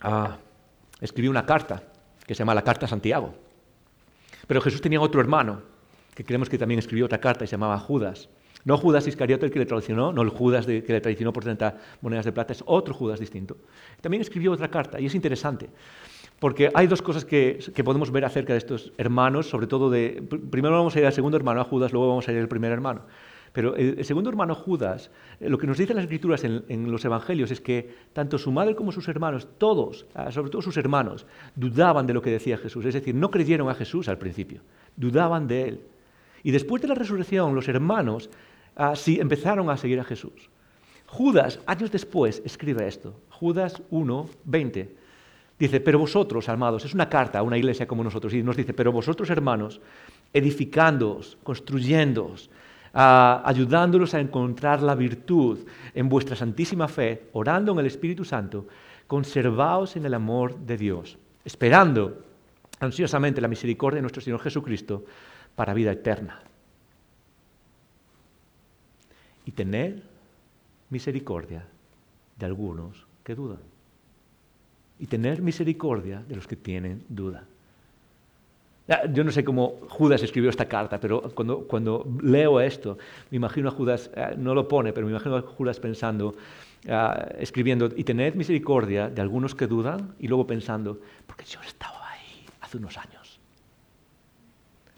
[0.00, 0.36] Ah,
[1.00, 1.80] escribió una carta
[2.26, 3.36] que se llama la Carta a Santiago.
[4.48, 5.62] Pero Jesús tenía otro hermano
[6.16, 8.28] que creemos que también escribió otra carta y se llamaba Judas.
[8.64, 11.78] No Judas Iscariote el que le traicionó, no el Judas que le traicionó por 30
[12.00, 13.58] monedas de plata, es otro Judas distinto.
[14.00, 15.70] También escribió otra carta y es interesante,
[16.38, 20.22] porque hay dos cosas que, podemos ver acerca de estos hermanos, sobre todo de...
[20.50, 22.72] Primero vamos a ir al segundo hermano, a Judas, luego vamos a ir al primer
[22.72, 23.02] hermano.
[23.54, 27.52] Pero el, segundo hermano Judas, eh, lo que nos dicen las escrituras en, los evangelios
[27.52, 32.06] es que tanto su madre como sus hermanos, todos, ah, sobre todo sus hermanos, dudaban
[32.08, 32.84] de lo que decía Jesús.
[32.84, 34.60] Es decir, no creyeron a Jesús al principio,
[34.96, 35.80] dudaban de él.
[36.42, 38.28] Y después de la resurrección, los hermanos
[38.74, 40.50] ah, sí empezaron a seguir a Jesús.
[41.06, 43.14] Judas, años después, escribe esto.
[43.30, 45.03] Judas 1, 20.
[45.64, 48.74] Dice, pero vosotros, amados, es una carta a una iglesia como nosotros, y nos dice,
[48.74, 49.80] pero vosotros, hermanos,
[50.30, 52.50] edificándoos, construyéndoos,
[52.92, 55.60] ayudándolos a encontrar la virtud
[55.94, 58.66] en vuestra santísima fe, orando en el Espíritu Santo,
[59.06, 62.22] conservaos en el amor de Dios, esperando
[62.80, 65.06] ansiosamente la misericordia de nuestro Señor Jesucristo
[65.54, 66.42] para vida eterna.
[69.46, 70.02] Y tener
[70.90, 71.64] misericordia
[72.38, 73.73] de algunos que dudan.
[74.98, 77.44] Y tener misericordia de los que tienen duda.
[79.12, 82.98] Yo no sé cómo Judas escribió esta carta, pero cuando, cuando leo esto,
[83.30, 86.34] me imagino a Judas, eh, no lo pone, pero me imagino a Judas pensando,
[86.90, 92.10] ah, escribiendo, y tened misericordia de algunos que dudan, y luego pensando, porque yo estaba
[92.10, 93.40] ahí hace unos años.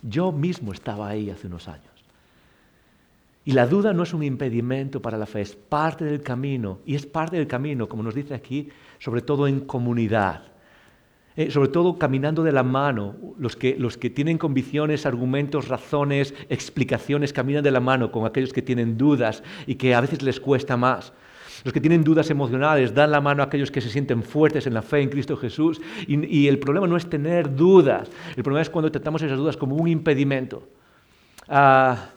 [0.02, 1.95] Yo mismo estaba ahí hace unos años.
[3.46, 6.96] Y la duda no es un impedimento para la fe, es parte del camino, y
[6.96, 10.56] es parte del camino, como nos dice aquí, sobre todo en comunidad
[11.36, 13.14] eh, sobre todo caminando de la mano.
[13.38, 18.54] Los que, los que tienen convicciones, argumentos, razones, explicaciones, caminan de la mano con aquellos
[18.54, 21.12] que tienen dudas y que a veces les cuesta más.
[21.62, 24.72] Los que tienen dudas emocionales dan la mano a aquellos que se sienten fuertes en
[24.72, 25.80] la fe en Cristo Jesús.
[26.06, 29.76] Y, el problema no es tener dudas, el problema es cuando tratamos esas dudas como
[29.76, 30.66] un impedimento.
[31.48, 32.10] Ah,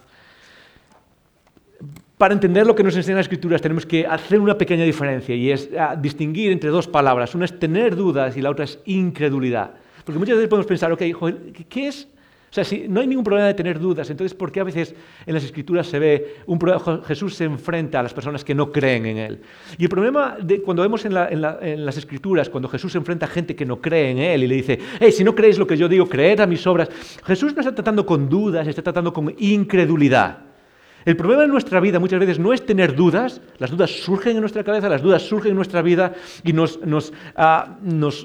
[2.20, 5.50] para entender lo que nos enseñan las escrituras tenemos que hacer una pequeña diferencia y
[5.50, 7.34] es ah, distinguir entre dos palabras.
[7.34, 9.70] Una es tener dudas y la otra es incredulidad.
[10.04, 11.00] Porque muchas veces podemos pensar, ok,
[11.66, 12.08] ¿qué es?
[12.50, 14.94] O sea, si no hay ningún problema de tener dudas, entonces ¿por qué a veces
[15.24, 18.70] en las escrituras se ve un problema, Jesús se enfrenta a las personas que no
[18.70, 19.40] creen en Él?
[19.78, 23.30] Y el problema de cuando vemos en, en, las escrituras, cuando Jesús se enfrenta a
[23.30, 25.78] gente que no cree en Él y le dice, hey, si no creéis lo que
[25.78, 26.90] yo digo, creed a mis obras,
[27.24, 30.49] Jesús no está tratando con dudas, está tratando con incredulidad.
[31.04, 34.40] El problema en nuestra vida muchas veces no es tener dudas, las dudas surgen en
[34.40, 36.12] nuestra cabeza, las dudas surgen en nuestra vida
[36.44, 36.54] y
[37.36, 37.78] ah,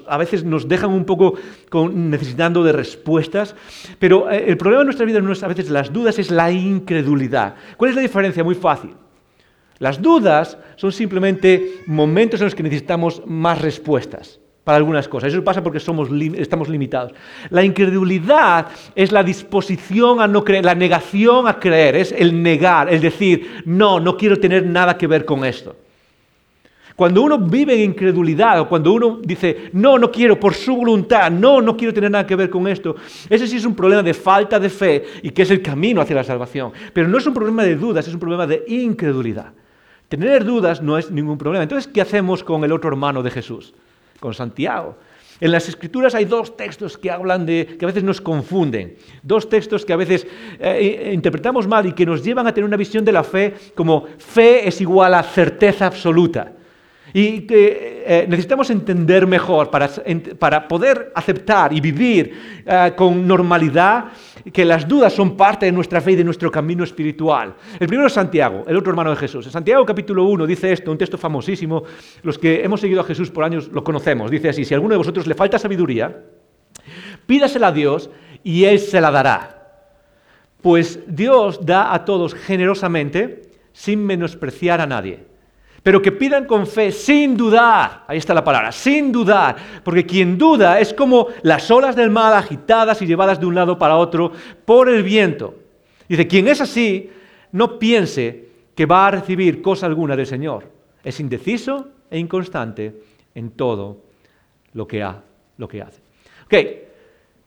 [0.06, 1.34] a veces nos dejan un poco
[1.92, 3.54] necesitando de respuestas,
[3.98, 6.50] pero eh, el problema en nuestra vida no es a veces las dudas, es la
[6.50, 7.54] incredulidad.
[7.78, 8.44] ¿Cuál es la diferencia?
[8.44, 8.94] Muy fácil.
[9.78, 15.32] Las dudas son simplemente momentos en los que necesitamos más respuestas para algunas cosas.
[15.32, 17.12] Eso pasa porque somos, estamos limitados.
[17.50, 22.92] La incredulidad es la disposición a no creer, la negación a creer, es el negar,
[22.92, 25.76] el decir, no, no quiero tener nada que ver con esto.
[26.96, 31.30] Cuando uno vive en incredulidad o cuando uno dice, no, no quiero por su voluntad,
[31.30, 32.96] no, no quiero tener nada que ver con esto,
[33.30, 36.16] ese sí es un problema de falta de fe y que es el camino hacia
[36.16, 36.72] la salvación.
[36.92, 39.52] Pero no es un problema de dudas, es un problema de incredulidad.
[40.08, 41.62] Tener dudas no es ningún problema.
[41.62, 43.72] Entonces, ¿qué hacemos con el otro hermano de Jesús?
[44.20, 44.96] Con Santiago.
[45.40, 49.48] En las escrituras hay dos textos que hablan de, que a veces nos confunden, dos
[49.48, 50.26] textos que a veces
[50.58, 54.06] eh, interpretamos mal y que nos llevan a tener una visión de la fe como
[54.18, 56.52] fe es igual a certeza absoluta.
[57.12, 59.88] Y que eh, necesitamos entender mejor para,
[60.38, 64.06] para, poder aceptar y vivir eh, con normalidad
[64.52, 67.54] que las dudas son parte de nuestra fe y de nuestro camino espiritual.
[67.78, 69.46] El primero es Santiago, el otro hermano de Jesús.
[69.46, 71.82] En Santiago capítulo 1 dice esto, un texto famosísimo,
[72.22, 74.30] los que hemos seguido a Jesús por años lo conocemos.
[74.30, 76.24] Dice así, si a alguno de vosotros le falta sabiduría,
[77.26, 78.10] pídasela a Dios
[78.44, 79.52] y Él se la dará.
[80.62, 85.35] Pues Dios da a todos generosamente sin menospreciar a nadie
[85.86, 88.02] pero que pidan con fe, sin dudar.
[88.08, 89.54] Ahí está la palabra, sin dudar.
[89.84, 93.78] Porque quien duda es como las olas del mar agitadas y llevadas de un lado
[93.78, 94.32] para otro
[94.64, 95.54] por el viento.
[96.08, 97.08] Dice, quien es así,
[97.52, 100.68] no piense que va a recibir cosa alguna del Señor.
[101.04, 103.02] Es indeciso e inconstante
[103.36, 103.98] en todo
[104.72, 105.22] lo que, ha,
[105.56, 106.02] lo que hace.
[106.46, 106.54] Ok,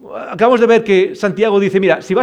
[0.02, 2.16] Acabamos de ver que Santiago dice, mira, si,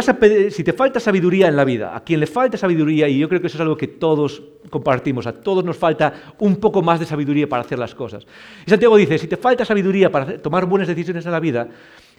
[0.63, 3.47] te falta sabiduría en la vida, a quien le falta sabiduría, y yo creo que
[3.47, 7.47] eso es algo que todos compartimos, a todos nos falta un poco más de sabiduría
[7.47, 8.25] para hacer las cosas.
[8.65, 11.67] Y Santiago dice, si te falta sabiduría para tomar buenas decisiones en la vida,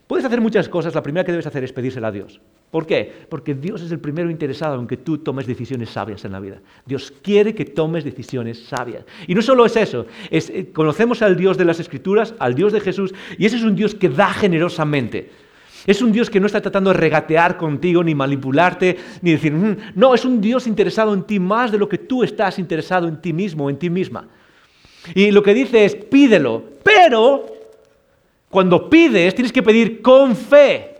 [0.06, 2.40] puedes hacer muchas cosas, la primera que debes hacer es pedírsela a Dios.
[2.70, 3.12] ¿Por qué?
[3.28, 6.60] Porque Dios es el primero interesado en que tú tomes decisiones sabias en la vida.
[6.86, 9.04] Dios quiere que tomes decisiones sabias.
[9.26, 12.72] Y no solo es eso, es, eh, conocemos al Dios de las Escrituras, al Dios
[12.72, 15.47] de Jesús, y ese es un Dios que da generosamente.
[15.86, 19.76] Es un Dios que no está tratando de regatear contigo, ni manipularte, ni decir, "Mm".
[19.94, 23.20] no, es un Dios interesado en ti más de lo que tú estás interesado en
[23.20, 24.26] ti mismo o en ti misma.
[25.14, 27.46] Y lo que dice es, pídelo, pero
[28.50, 30.96] cuando pides tienes que pedir con fe,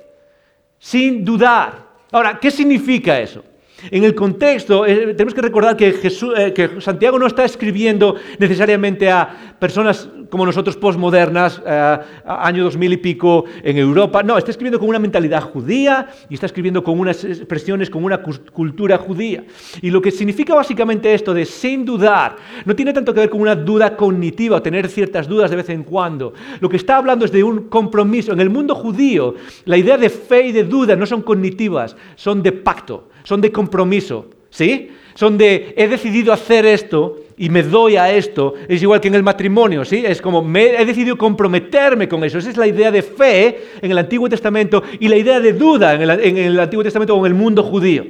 [0.79, 1.87] sin dudar.
[2.12, 3.43] Ahora, ¿qué significa eso?
[3.91, 9.09] En el contexto, eh, tenemos que recordar que, eh, que, Santiago no está escribiendo necesariamente
[9.09, 14.25] a personas como nosotros postmodernas, eh, año 2000 y pico en Europa.
[14.25, 18.21] No, está escribiendo con una mentalidad judía y está escribiendo con unas expresiones, con una
[18.21, 19.45] cultura judía.
[19.81, 23.41] Y lo que significa básicamente esto de sin dudar, no tiene tanto que ver con
[23.41, 26.35] una duda cognitiva tener ciertas dudas de vez en cuando.
[26.59, 28.33] Lo que está hablando es de un compromiso.
[28.33, 29.37] En el mundo judío,
[29.67, 33.53] la idea de fe y de duda no son cognitivas, son de pacto son de
[33.53, 34.88] compromiso, ¿sí?
[35.14, 38.55] Son de he decidido hacer esto y me doy a esto.
[38.67, 40.03] Es igual que en el matrimonio, ¿sí?
[40.03, 42.38] Es como me, he decidido comprometerme con eso.
[42.38, 45.93] Esa es la idea de fe en el Antiguo Testamento y la idea de duda
[45.93, 48.07] en el, Antiguo Testamento o en el mundo judío.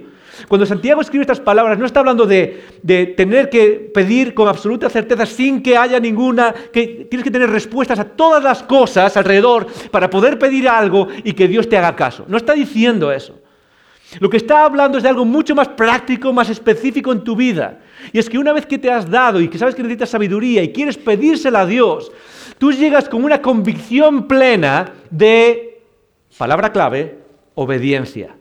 [0.46, 2.62] Cuando Santiago escribe estas palabras, no está hablando de,
[3.16, 7.98] tener que pedir con absoluta certeza sin que haya ninguna, que tienes que tener respuestas
[7.98, 12.24] a todas las cosas alrededor para poder pedir algo y que Dios te haga caso.
[12.28, 13.34] No está diciendo eso.
[14.20, 17.80] Lo que está hablando es de algo mucho más práctico, más específico en tu vida.
[18.12, 20.62] Y es que una vez que te has dado y que sabes que necesitas sabiduría
[20.62, 22.10] y quieres pedírsela a Dios,
[22.56, 25.82] tú llegas con una convicción plena de,
[26.38, 27.18] palabra clave,
[27.54, 28.34] obediencia.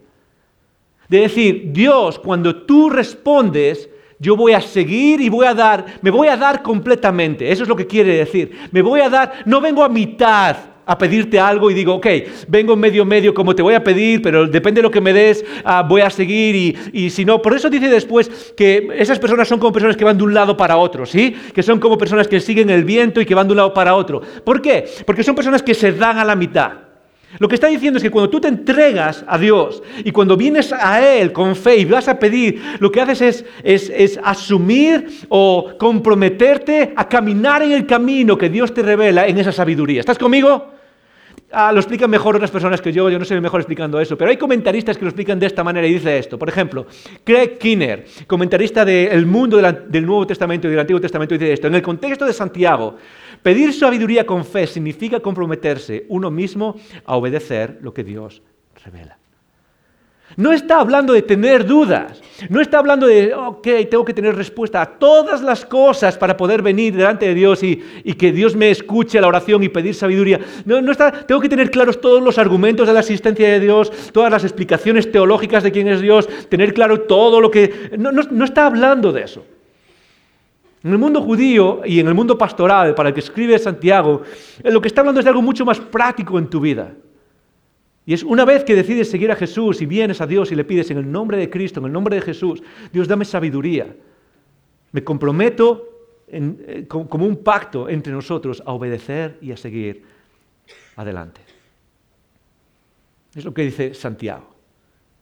[1.09, 6.11] De decir, Dios, cuando tú respondes, yo voy a seguir y voy a dar, me
[6.11, 7.51] voy a dar completamente.
[7.51, 8.57] Eso es lo que quiere decir.
[8.71, 10.55] Me voy a dar, no vengo a mitad,
[10.87, 12.07] a pedirte algo y digo, ok,
[12.47, 15.45] vengo medio medio como te voy a pedir, pero depende de lo que me des,
[15.63, 19.47] ah, voy a seguir y, y, si no, por eso dice después que esas personas
[19.47, 21.35] son como personas que van de un lado para otro, ¿sí?
[21.53, 23.93] Que son como personas que siguen el viento y que van de un lado para
[23.95, 24.21] otro.
[24.43, 24.85] ¿Por qué?
[25.05, 26.71] Porque son personas que se dan a la mitad.
[27.39, 30.71] Lo que está diciendo es que cuando tú te entregas a Dios y cuando vienes
[30.71, 35.25] a Él con fe y vas a pedir, lo que haces es, es, es, asumir
[35.27, 39.99] o comprometerte a caminar en el camino que Dios te revela en esa sabiduría.
[39.99, 40.76] ¿Estás conmigo?
[41.49, 44.17] Ah, lo explican mejor otras personas que yo, yo no soy el mejor explicando eso,
[44.17, 46.37] pero hay comentaristas que lo explican de esta manera y dice esto.
[46.37, 46.85] Por ejemplo,
[47.23, 51.67] Craig Kinner, comentarista del mundo del Nuevo Testamento y del Antiguo Testamento, dice esto.
[51.67, 52.97] En el contexto de Santiago,
[53.41, 58.41] pedir sabiduría con fe significa comprometerse uno mismo a obedecer lo que Dios
[58.83, 59.17] revela.
[60.35, 64.81] No está hablando de tener dudas, no está hablando de, ok, tengo que tener respuesta
[64.81, 67.77] a todas las cosas para poder venir delante de Dios y,
[68.17, 70.39] que Dios me escuche la oración y pedir sabiduría.
[70.65, 74.31] No, está, tengo que tener claros todos los argumentos de la existencia de Dios, todas
[74.31, 77.91] las explicaciones teológicas de quién es Dios, tener claro todo lo que...
[77.97, 79.43] No, no está hablando de eso.
[80.83, 84.21] En el mundo judío y en el mundo pastoral, para el que escribe Santiago,
[84.63, 86.93] lo que está hablando es de algo mucho más práctico en tu vida.
[88.07, 90.63] Y es una vez que decides seguir a Jesús y vienes a Dios y le
[90.63, 93.93] pides en el nombre de Cristo, en el nombre de Jesús, Dios dame sabiduría.
[94.93, 100.03] Me comprometo eh, como un pacto entre nosotros a obedecer y a seguir
[100.95, 101.41] adelante.
[103.35, 104.55] Es lo que dice Santiago.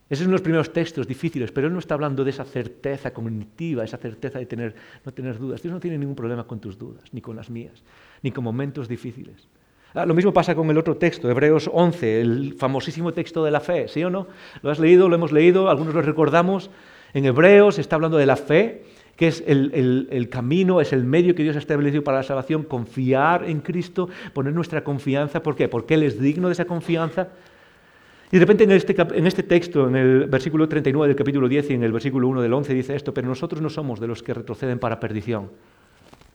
[0.07, 3.83] Esos son los primeros textos difíciles, pero él no está hablando de esa certeza cognitiva,
[3.83, 5.59] esa certeza de tener, no tener dudas.
[5.59, 7.83] Dios no tiene ningún problema con tus dudas, ni con las mías,
[8.21, 9.47] ni con momentos difíciles.
[9.95, 13.61] Ah, lo mismo pasa con el otro texto, Hebreos 11, el famosísimo texto de la
[13.61, 14.27] fe, ¿sí o no?
[14.61, 15.07] ¿Lo has leído?
[15.07, 15.69] ¿Lo hemos leído?
[15.69, 16.69] Algunos lo recordamos.
[17.13, 18.83] En Hebreos está hablando de la fe,
[19.15, 23.45] que es el, camino, es el medio que Dios ha establecido para la salvación, confiar
[23.45, 25.41] en Cristo, poner nuestra confianza.
[25.41, 25.69] ¿Por qué?
[25.69, 27.29] Porque Él es digno de esa confianza.
[28.33, 31.69] Y de repente en este, en este, texto, en el versículo 39 del capítulo 10
[31.69, 34.21] y en el versículo 1 del 11 dice esto, pero nosotros no somos de los
[34.23, 35.51] que retroceden para perdición,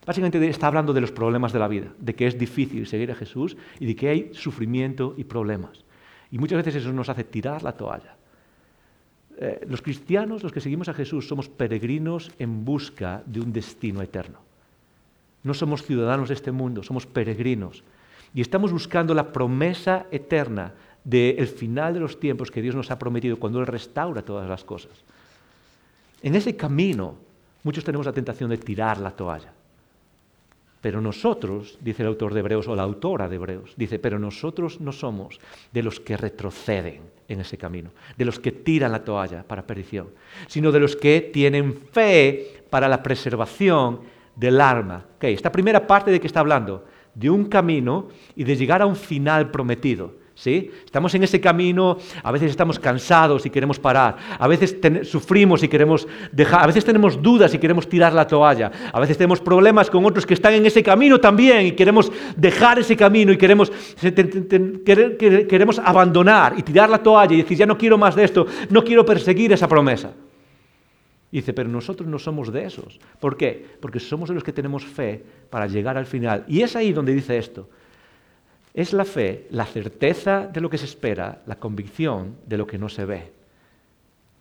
[0.06, 3.14] Básicamente está hablando de los problemas de la vida, de que es difícil seguir a
[3.14, 5.84] Jesús y de que hay sufrimiento y problemas.
[6.30, 8.16] Y muchas veces eso nos hace tirar la toalla.
[9.36, 14.00] Eh, los cristianos, los que seguimos a Jesús, somos peregrinos en busca de un destino
[14.02, 14.38] eterno.
[15.42, 17.82] No somos ciudadanos de este mundo, somos peregrinos.
[18.34, 22.98] Y estamos buscando la promesa eterna del final de los tiempos que Dios nos ha
[22.98, 24.92] prometido cuando Él restaura todas las cosas.
[26.22, 27.16] En ese camino,
[27.64, 29.52] muchos tenemos la tentación de tirar la toalla.
[30.81, 34.81] Pero nosotros, dice el autor de Hebreos o la autora de Hebreos, dice, pero nosotros
[34.81, 35.38] no somos
[35.72, 40.08] de los que retroceden en ese camino, de los que tiran la toalla para perdición,
[40.46, 44.00] sino de los que tienen fe para la preservación
[44.35, 45.04] del alma.
[45.16, 48.87] Okay, esta primera parte de que está hablando, de un camino y de llegar a
[48.87, 50.19] un final prometido.
[50.40, 50.70] ¿Sí?
[50.86, 54.74] Estamos en ese camino, a veces estamos cansados y queremos parar, a veces
[55.06, 59.18] sufrimos y queremos dejar, a veces tenemos dudas y queremos tirar la toalla, a veces
[59.18, 63.32] tenemos problemas con otros que están en ese camino también y queremos dejar ese camino
[63.32, 63.70] y queremos,
[64.86, 68.82] queremos abandonar y tirar la toalla y decir, ya no quiero más de esto, no
[68.82, 70.10] quiero perseguir esa promesa.
[71.30, 72.98] Y dice, pero nosotros no somos de esos.
[73.20, 73.76] ¿Por qué?
[73.78, 76.46] Porque somos de los que tenemos fe para llegar al final.
[76.48, 77.68] Y es ahí donde dice esto.
[78.73, 82.79] Es la fe, la certeza de lo que se espera, la convicción de lo que
[82.79, 83.33] no se ve.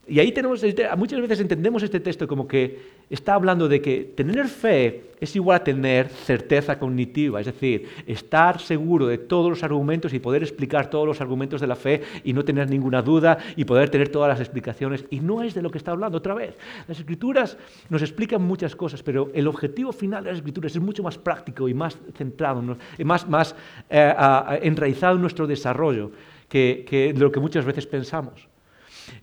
[0.08, 0.64] Y ahí tenemos,
[0.98, 5.58] muchas veces entendemos este texto como que está hablando de que tener fe es igual
[5.58, 10.90] a tener certeza cognitiva, es decir, estar seguro de todos los argumentos y poder explicar
[10.90, 14.30] todos los argumentos de la fe y no tener ninguna duda y poder tener todas
[14.30, 15.06] las explicaciones.
[15.10, 16.58] Y no es de lo que está hablando otra vez.
[16.88, 17.58] Las escrituras
[17.90, 21.68] nos explican muchas cosas, pero el objetivo final de las escrituras es mucho más práctico
[21.68, 22.64] y más centrado,
[23.04, 23.56] más, más
[23.90, 24.14] eh,
[24.62, 26.12] enraizado en nuestro desarrollo
[26.50, 28.49] que, lo que muchas veces pensamos.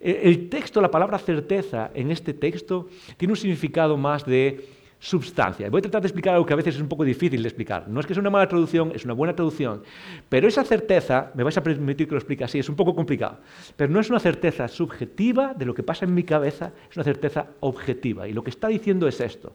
[0.00, 5.68] El texto, la palabra certeza en este texto tiene un significado más de substancia.
[5.68, 7.88] Voy a tratar de explicar algo que a veces es un poco difícil de explicar.
[7.88, 9.82] No es que sea una mala traducción, es una buena traducción,
[10.28, 13.38] pero esa certeza, me vais a permitir que lo explique así, es un poco complicado,
[13.76, 17.04] pero no es una certeza subjetiva de lo que pasa en mi cabeza, es una
[17.04, 18.26] certeza objetiva.
[18.26, 19.52] Y lo que está diciendo es esto,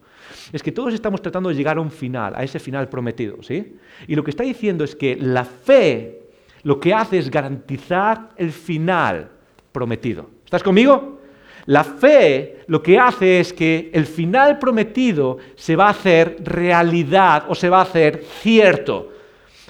[0.52, 3.76] es que todos estamos tratando de llegar a un final, a ese final prometido, ¿sí?
[4.06, 6.20] Y lo que está diciendo es que la fe
[6.62, 9.30] lo que hace es garantizar el final
[9.72, 10.28] prometido.
[10.44, 11.18] ¿Estás conmigo?
[11.66, 17.44] La fe lo que hace es que el final prometido se va a hacer realidad
[17.48, 19.12] o se va a hacer cierto.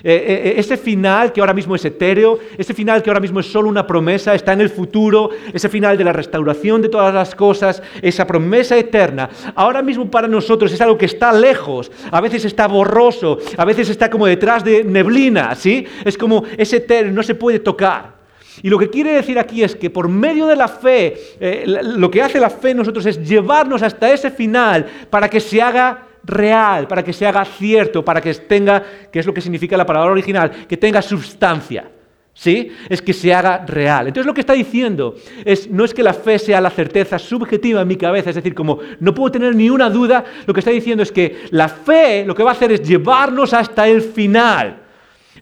[0.05, 3.39] Eh, eh, eh, ese final que ahora mismo es etéreo, ese final que ahora mismo
[3.39, 7.15] es solo una promesa, está en el futuro, ese final de la restauración de todas
[7.15, 12.21] las cosas, esa promesa eterna, ahora mismo para nosotros es algo que está lejos, a
[12.21, 15.87] veces está borroso, a veces está como detrás de neblina, ¿sí?
[16.05, 18.22] Es como ese etéreo, no se puede tocar.
[18.63, 22.11] Y lo que quiere decir aquí es que por medio de la fe, eh, lo
[22.11, 26.09] que hace la fe en nosotros es llevarnos hasta ese final para que se haga
[26.25, 29.87] real, para que se haga cierto, para que tenga, que es lo que significa la
[29.87, 31.91] palabra original, que tenga sustancia.
[32.35, 32.73] ¿Sí?
[32.89, 34.07] Es que se haga real.
[34.07, 37.83] Entonces lo que está diciendo es, no es que la fe sea la certeza subjetiva
[37.83, 40.71] en mi cabeza, es decir, como no puedo tener ni una duda, lo que está
[40.71, 44.82] diciendo es que la fe lo que va a hacer es llevarnos hasta el final.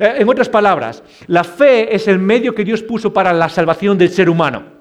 [0.01, 3.99] Eh, en otras palabras, la fe es el medio que Dios puso para la salvación
[3.99, 4.81] del ser humano.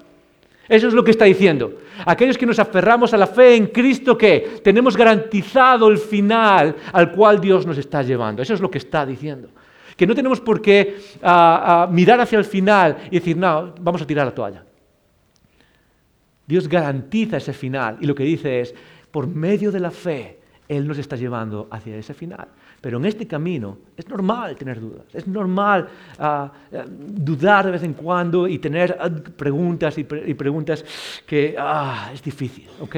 [0.66, 1.74] Eso es lo que está diciendo.
[2.06, 7.12] Aquellos que nos aferramos a la fe en Cristo, que tenemos garantizado el final al
[7.12, 8.40] cual Dios nos está llevando.
[8.40, 9.48] Eso es lo que está diciendo.
[9.94, 14.00] Que no tenemos por qué ah, ah, mirar hacia el final y decir, no, vamos
[14.00, 14.64] a tirar la toalla.
[16.46, 18.74] Dios garantiza ese final y lo que dice es,
[19.10, 22.48] por medio de la fe, Él nos está llevando hacia ese final.
[22.80, 27.82] Pero en este camino es normal tener dudas, es normal ah, ah, dudar de vez
[27.82, 30.84] en cuando y tener ah, preguntas y, preguntas
[31.26, 31.56] que
[32.12, 32.96] es difícil, ¿ok?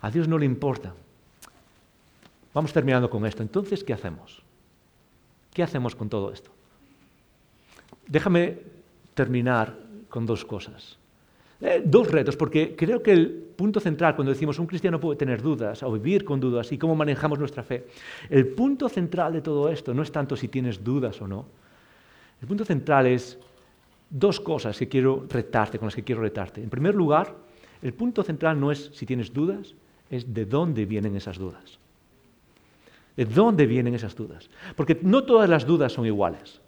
[0.00, 0.92] A Dios no le importa.
[2.52, 3.42] Vamos terminando con esto.
[3.42, 4.42] Entonces, ¿qué hacemos?
[5.52, 6.50] ¿Qué hacemos con todo esto?
[8.06, 8.58] Déjame
[9.14, 9.76] terminar
[10.08, 10.98] con dos cosas.
[11.60, 15.40] Eh, dos retos, porque creo que el punto central cuando decimos un cristiano puede tener
[15.40, 17.86] dudas o vivir con dudas y cómo manejamos nuestra fe,
[18.28, 21.46] el punto central de todo esto no es tanto si tienes dudas o no.
[22.40, 23.38] El punto central es
[24.10, 26.62] dos cosas que quiero retarte, con las que quiero retarte.
[26.62, 27.34] En primer lugar,
[27.82, 29.74] el punto central no es si tienes dudas,
[30.10, 31.78] es de dónde vienen esas dudas.
[33.16, 34.50] ¿De dónde vienen esas dudas?
[34.76, 36.60] Porque no todas las dudas son iguales.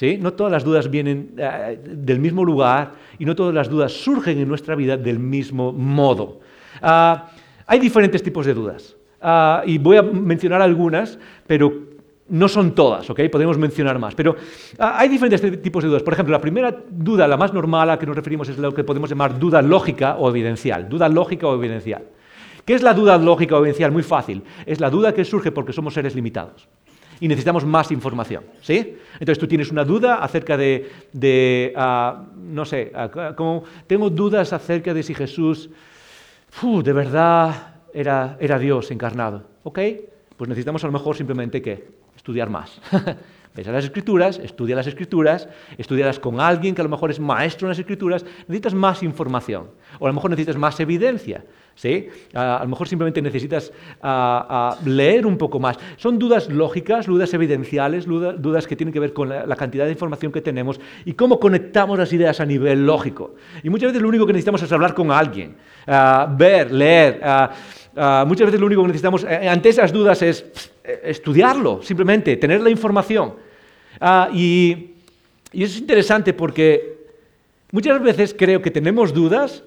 [0.00, 4.38] No todas las dudas vienen eh, del mismo lugar y no todas las dudas surgen
[4.38, 6.40] en nuestra vida del mismo modo.
[6.82, 7.30] Ah,
[7.66, 11.72] hay diferentes tipos de dudas ah, y voy a mencionar algunas, pero
[12.28, 13.22] no son todas, ¿ok?
[13.32, 14.36] Podemos mencionar más, pero
[14.78, 16.02] ah, hay diferentes tipos de dudas.
[16.02, 18.74] Por ejemplo, la primera duda, la más normal a la que nos referimos es lo
[18.74, 20.90] que podemos llamar duda lógica o evidencial.
[20.90, 22.02] Duda lógica o evidencial.
[22.66, 23.92] ¿Qué es la duda lógica o evidencial?
[23.92, 24.42] Muy fácil.
[24.66, 26.68] Es la duda que surge porque somos seres limitados
[27.20, 28.44] y necesitamos más información.
[28.60, 28.96] ¿sí?
[29.14, 34.92] Entonces tú tienes una duda acerca de, ah, no sé, ah, como tengo dudas acerca
[34.94, 35.70] de si Jesús
[36.82, 39.44] de verdad era, era Dios encarnado.
[39.62, 39.78] ¿Ok?
[40.36, 42.80] Pues necesitamos a lo mejor simplemente que estudiar más.
[43.56, 45.48] Ves a las escrituras, estudia las escrituras,
[45.78, 49.70] estudialas con alguien que a lo mejor es maestro en las escrituras, necesitas más información.
[49.98, 51.42] O a lo mejor necesitas más evidencia.
[51.76, 52.08] ¿sí?
[52.34, 53.72] a lo mejor simplemente necesitas
[54.84, 55.78] leer un poco más.
[55.96, 60.32] Son dudas lógicas, dudas evidenciales, dudas que tienen que ver con la, cantidad de información
[60.32, 63.34] que tenemos y cómo conectamos las ideas a nivel lógico.
[63.62, 65.56] Y muchas veces lo único que necesitamos es hablar con alguien,
[66.36, 67.20] ver, leer.
[68.26, 72.70] muchas veces lo único que necesitamos eh, ante esas dudas es estudiarlo, simplemente, tener la
[72.70, 73.45] información.
[74.00, 74.94] Ah, y,
[75.52, 77.06] eso es interesante porque
[77.72, 79.64] muchas veces creo que tenemos dudas,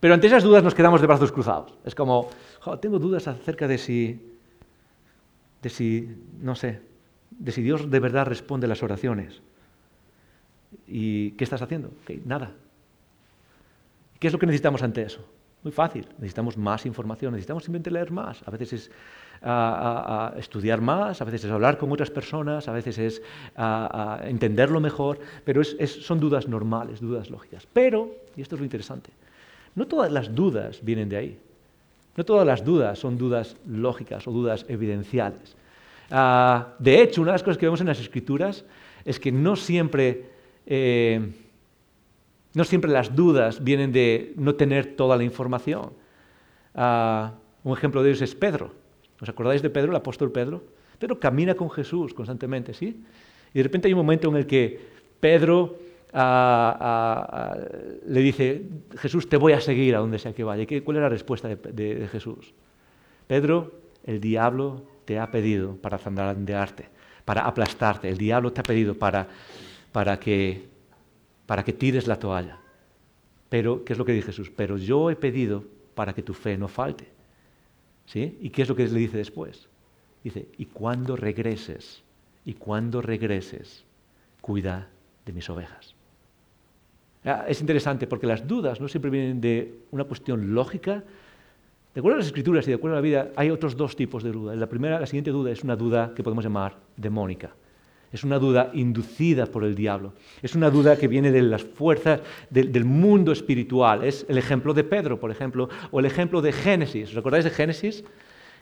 [0.00, 1.74] pero ante esas dudas nos quedamos de brazos cruzados.
[1.84, 2.30] Es como,
[2.80, 4.20] tengo dudas acerca de si,
[5.62, 6.08] de si,
[6.40, 6.80] no sé,
[7.30, 9.40] de si Dios de verdad responde las oraciones.
[10.86, 11.90] ¿Y qué estás haciendo?
[12.24, 12.52] nada.
[14.18, 15.24] ¿Qué es lo que necesitamos ante eso?
[15.66, 18.40] Muy fácil, necesitamos más información, necesitamos simplemente leer más.
[18.46, 18.90] A veces es
[20.38, 23.22] estudiar más, a veces es hablar con otras personas, a veces es
[24.22, 27.66] entenderlo mejor, pero son dudas normales, dudas lógicas.
[27.72, 29.10] Pero, y esto es lo interesante,
[29.74, 31.38] no todas las dudas vienen de ahí.
[32.16, 35.56] No todas las dudas son dudas lógicas o dudas evidenciales.
[36.12, 38.64] Ah, de hecho, una de las cosas que vemos en las escrituras
[39.04, 40.26] es que no siempre,
[40.64, 41.28] eh,
[42.56, 45.92] no siempre las dudas vienen de no tener toda la información.
[46.74, 48.72] Ah, un ejemplo de ello es Pedro.
[49.20, 50.64] ¿Os acordáis de Pedro, el apóstol Pedro?
[50.98, 53.04] Pedro camina con Jesús constantemente, ¿sí?
[53.52, 54.80] Y de repente hay un momento en el que
[55.20, 55.76] Pedro
[56.14, 57.58] ah,
[58.06, 58.62] le dice,
[58.96, 60.66] Jesús, te voy a seguir a donde sea que vaya.
[60.82, 62.54] ¿Cuál es la respuesta de, Jesús?
[63.26, 66.88] Pedro, el diablo te ha pedido para zandandearte,
[67.26, 68.08] para aplastarte.
[68.08, 69.28] El diablo te ha pedido para,
[69.92, 70.74] para, que,
[71.46, 72.58] para que tires la toalla.
[73.48, 74.50] Pero, ¿qué es lo que dice Jesús?
[74.54, 77.08] Pero yo he pedido para que tu fe no falte.
[78.06, 78.38] ¿Sí?
[78.40, 79.68] ¿Y qué es lo que le dice después?
[80.22, 82.02] Dice, y cuando regreses,
[82.44, 83.84] y cuando regreses,
[84.40, 84.88] cuida
[85.24, 85.94] de mis ovejas.
[87.24, 91.02] Ah, es interesante porque las dudas no siempre vienen de una cuestión lógica.
[91.92, 94.22] De acuerdo a las escrituras y de acuerdo a la vida, hay otros dos tipos
[94.22, 94.56] de dudas.
[94.56, 97.54] La primera, la siguiente duda es una duda que podemos llamar demónica.
[98.16, 100.14] Es una duda inducida por el diablo.
[100.40, 104.04] Es una duda que viene de las fuerzas del mundo espiritual.
[104.04, 107.10] Es el ejemplo de Pedro, por ejemplo, o el ejemplo de Génesis.
[107.10, 108.04] ¿Os acordáis de Génesis?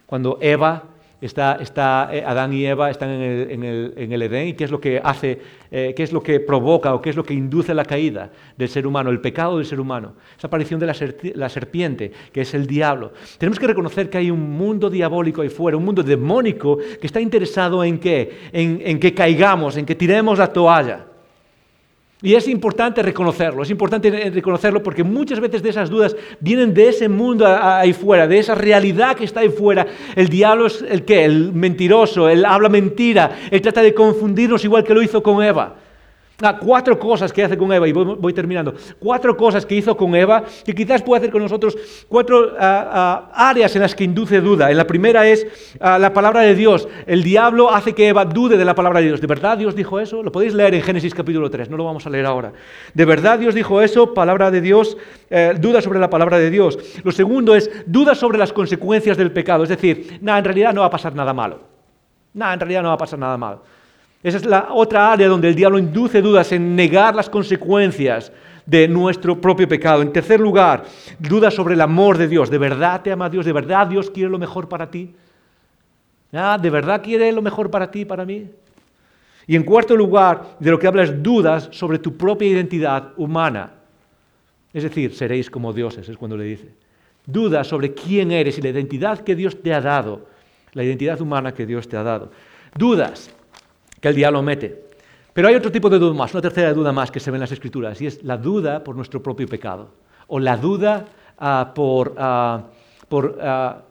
[0.07, 0.83] Cuando Eva
[1.25, 4.65] Está, eh, Adán y Eva están en el, en, el, en el, Edén y qué
[4.65, 7.33] es lo que hace, eh, qué es lo que provoca o qué es lo que
[7.33, 10.95] induce la caída del ser humano, el pecado del ser humano, esa aparición de la,
[11.35, 13.15] la, serpiente, que es el diablo.
[13.39, 17.23] Tenemos que reconocer que hay un mundo diabólico ahí fuera, un mundo demónico que está
[17.23, 21.14] interesado en qué, en, en que caigamos, en que tiremos la toalla.
[22.25, 26.89] Y es importante reconocerlo, es importante reconocerlo porque muchas veces de esas dudas vienen de
[26.89, 29.87] ese mundo ahí fuera, de esa realidad que está ahí fuera.
[30.17, 34.85] El diablo es el que, el mentiroso, él habla mentira, él trata de confundirnos igual
[34.85, 35.77] que lo hizo con Eva.
[36.43, 38.75] Ah, cuatro cosas que hace con Eva, y voy, terminando.
[38.99, 41.77] Cuatro cosas que hizo con Eva, que quizás puede hacer con nosotros,
[42.09, 44.69] cuatro ah, ah, áreas en las que induce duda.
[44.69, 45.47] En la primera es
[45.81, 46.89] la palabra de Dios.
[47.07, 49.21] El diablo hace que Eva dude de la palabra de Dios.
[49.21, 50.25] ¿De verdad Dios dijo eso?
[50.25, 52.53] Lo podéis leer en Génesis capítulo 3, no lo vamos a leer ahora.
[52.93, 54.13] ¿De verdad Dios dijo eso?
[54.13, 54.97] Palabra de Dios,
[55.31, 56.79] eh, duda sobre la palabra de Dios.
[57.05, 59.63] Lo segundo es duda sobre las consecuencias del pecado.
[59.63, 61.61] Es decir, nada, en realidad no va a pasar nada malo.
[62.33, 63.63] Nada, en realidad no va a pasar nada malo.
[64.25, 68.33] Esa es la otra área donde el diablo induce dudas en negar las consecuencias
[68.65, 70.01] de nuestro propio pecado.
[70.01, 70.85] En tercer lugar,
[71.19, 72.49] dudas sobre el amor de Dios.
[72.49, 73.45] ¿De verdad te ama Dios?
[73.45, 75.15] ¿De verdad Dios quiere lo mejor para ti?
[76.33, 78.49] ¿Ah, ¿De verdad quiere lo mejor para ti para mí?
[79.47, 83.73] Y en cuarto lugar, de lo que habla es dudas sobre tu propia identidad humana.
[84.73, 86.69] Es decir, seréis como dioses, es cuando le dice.
[87.27, 90.27] Dudas sobre quién eres y la identidad que Dios te ha dado,
[90.73, 92.33] la identidad humana que Dios te ha dado.
[92.75, 93.31] Dudas
[94.05, 94.85] que el diablo mete.
[95.33, 97.41] Pero hay otro tipo de duda más, una tercera duda más que se ve en
[97.41, 99.95] las escrituras, y es la duda por nuestro propio pecado,
[100.27, 101.07] o la duda
[101.39, 102.65] ah, por, ah,
[103.41, 103.83] ah,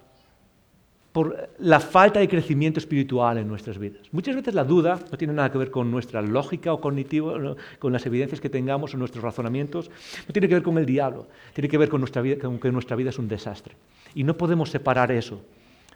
[1.12, 4.02] por la falta de crecimiento espiritual en nuestras vidas.
[4.12, 7.92] Muchas veces la duda no tiene nada que ver con nuestra lógica o cognitivo, con
[7.92, 9.90] las evidencias que tengamos o nuestros razonamientos,
[10.28, 12.72] no tiene que ver con el diablo, tiene que ver con, nuestra vida, con que
[12.72, 13.74] nuestra vida es un desastre.
[14.14, 15.42] Y no podemos separar eso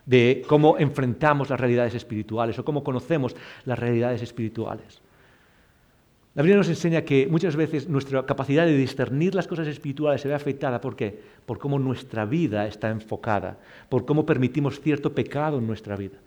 [0.07, 3.35] de cómo enfrentamos las realidades espirituales o cómo conocemos
[3.65, 5.01] las realidades espirituales.
[6.33, 10.27] La Biblia nos enseña que muchas veces nuestra capacidad de discernir las cosas espirituales se
[10.27, 11.19] ve afectada ¿por qué?
[11.45, 13.57] Por cómo nuestra vida está enfocada,
[13.89, 16.17] por cómo permitimos cierto pecado en nuestra vida.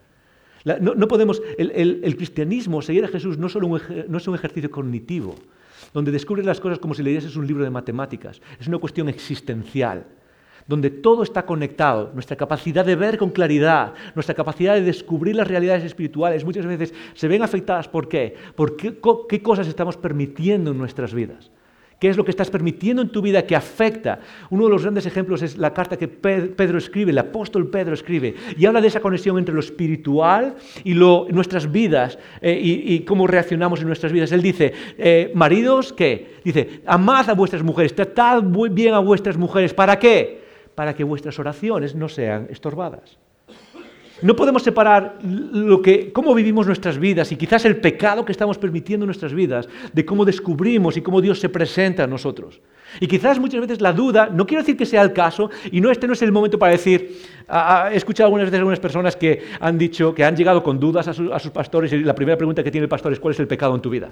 [0.81, 5.37] no, podemos, el, cristianismo, seguir a Jesús, no, solo no es un ejercicio cognitivo,
[5.95, 8.43] donde descubres las cosas como si leyeses un libro de matemáticas.
[8.61, 10.05] Es una cuestión existencial
[10.71, 15.49] donde todo está conectado, nuestra capacidad de ver con claridad, nuestra capacidad de descubrir las
[15.49, 20.79] realidades espirituales, muchas veces se ven afectadas por qué, por qué, cosas estamos permitiendo en
[20.79, 21.51] nuestras vidas.
[21.99, 24.21] ¿Qué es lo que estás permitiendo en tu vida que afecta?
[24.49, 28.37] Uno de los grandes ejemplos es la carta que Pedro escribe, el apóstol Pedro escribe,
[28.57, 30.55] y habla de esa conexión entre lo espiritual
[30.85, 34.31] y nuestras vidas eh, y, cómo reaccionamos en nuestras vidas.
[34.31, 36.37] Él dice, eh, maridos, ¿qué?
[36.45, 39.75] Dice, amad a vuestras mujeres, tratad muy bien a vuestras mujeres.
[39.75, 40.49] ¿Para qué?
[40.75, 43.19] Para que vuestras oraciones no sean estorbadas.
[44.23, 48.59] No podemos separar lo que, cómo vivimos nuestras vidas y quizás el pecado que estamos
[48.59, 52.61] permitiendo en nuestras vidas de cómo descubrimos y cómo Dios se presenta a nosotros.
[53.01, 55.91] Y quizás muchas veces la duda, no quiero decir que sea el caso, y no
[55.91, 57.19] este no es el momento para decir,
[57.91, 61.15] he escuchado algunas veces algunas personas que han dicho, que han llegado con dudas a
[61.15, 63.75] sus pastores y la primera pregunta que tiene el pastor es, ¿cuál es el pecado
[63.75, 64.11] en tu vida?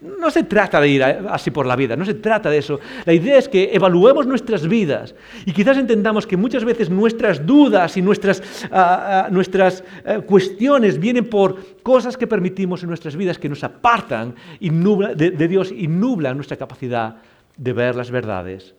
[0.00, 2.78] No se trata de ir así por la vida, no se trata de eso.
[3.06, 5.14] La idea es que evaluemos nuestras vidas
[5.46, 11.00] y quizás entendamos que muchas veces nuestras dudas y nuestras, ah, ah, nuestras eh, cuestiones
[11.00, 16.36] vienen por cosas que permitimos en nuestras vidas que nos apartan de, Dios y nublan
[16.36, 17.16] nuestra capacidad
[17.56, 18.74] de ver las verdades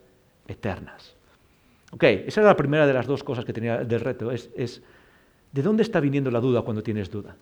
[0.46, 1.16] eternas.
[1.90, 4.82] Ok, esa era la primera de las dos cosas que tenía del reto, es
[5.50, 7.34] ¿de dónde está viniendo la duda cuando tienes duda?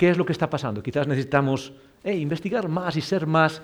[0.00, 0.82] ¿Qué es lo que está pasando?
[0.82, 1.74] Quizás necesitamos
[2.04, 3.60] investigar más y ser más,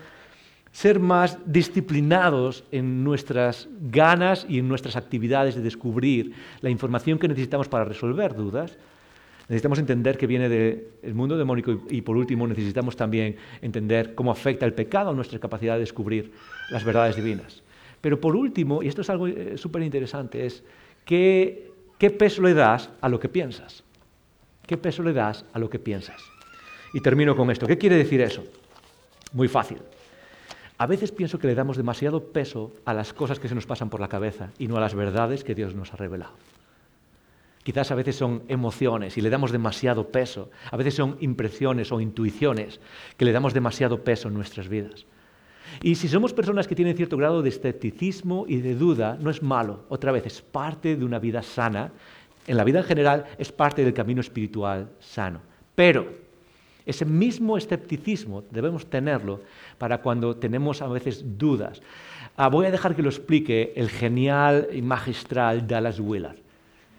[0.70, 7.26] ser más disciplinados en nuestras ganas y en nuestras actividades de descubrir la información que
[7.26, 8.76] necesitamos para resolver dudas.
[9.48, 14.66] Necesitamos entender que viene del mundo demónico y, por último necesitamos también entender cómo afecta
[14.66, 16.32] el pecado a nuestra capacidad de descubrir
[16.68, 17.62] las verdades divinas.
[18.02, 20.62] Pero por último, y esto es algo eh, súper interesante, es
[21.06, 23.85] ¿qué peso le das a lo que piensas?
[24.66, 26.20] ¿Qué peso le das a lo que piensas?
[26.92, 27.66] Y termino con esto.
[27.66, 28.44] ¿Qué quiere decir eso?
[29.32, 29.78] Muy fácil.
[30.78, 33.88] A veces pienso que le damos demasiado peso a las cosas que se nos pasan
[33.88, 36.34] por la cabeza y no a las verdades que Dios nos ha revelado.
[37.62, 40.50] Quizás a veces son emociones y le damos demasiado peso.
[40.70, 42.80] A veces son impresiones o intuiciones
[43.16, 45.06] que le damos demasiado peso en nuestras vidas.
[45.82, 49.42] Y si somos personas que tienen cierto grado de escepticismo y de duda, no es
[49.42, 49.84] malo.
[49.88, 51.92] Otra vez, es parte de una vida sana
[52.46, 55.40] en la vida en general es parte del camino espiritual sano.
[55.74, 56.06] Pero
[56.84, 59.40] ese mismo escepticismo debemos tenerlo
[59.78, 61.82] para cuando tenemos a veces dudas.
[62.36, 66.36] Ah, voy a dejar que lo explique el genial y magistral Dallas Willard.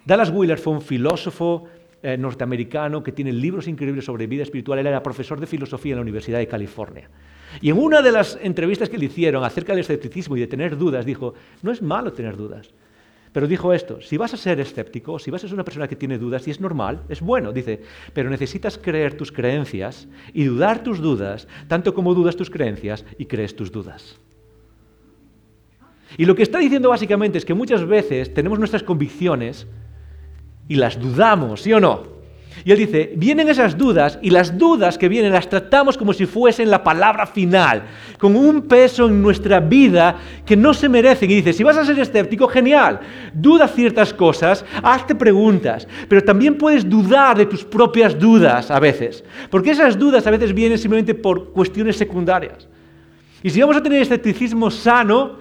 [0.06, 1.66] Dallas Willard fue un filósofo
[2.04, 4.80] eh, norteamericano que tiene libros increíbles sobre vida espiritual.
[4.80, 7.10] Él era profesor de filosofía en la Universidad de California.
[7.62, 10.78] Y en una de las entrevistas que le hicieron acerca del escepticismo y de tener
[10.78, 12.70] dudas, dijo, no es malo tener dudas.
[13.32, 15.96] Pero dijo esto, si vas a ser escéptico, si vas a ser una persona que
[15.96, 17.82] tiene dudas, y es normal, es bueno, dice,
[18.14, 23.26] pero necesitas creer tus creencias y dudar tus dudas, tanto como dudas tus creencias y
[23.26, 24.20] crees tus dudas.
[26.18, 29.68] Y lo que está diciendo básicamente es que muchas veces tenemos nuestras convicciones
[30.68, 32.17] y las dudamos, ¿sí o no?
[32.68, 36.26] Y él dice, vienen esas dudas y las dudas que vienen las tratamos como si
[36.26, 37.84] fuesen la palabra final,
[38.20, 41.32] con un peso en nuestra vida que no se merecen.
[41.32, 43.00] Y dice, si vas a ser escéptico, genial,
[43.34, 49.24] duda ciertas cosas, hazte preguntas, pero también puedes dudar de tus propias dudas a veces,
[49.50, 52.68] porque esas dudas a veces vienen simplemente por cuestiones secundarias.
[53.44, 55.38] Y si vamos a tener escepticismo sano,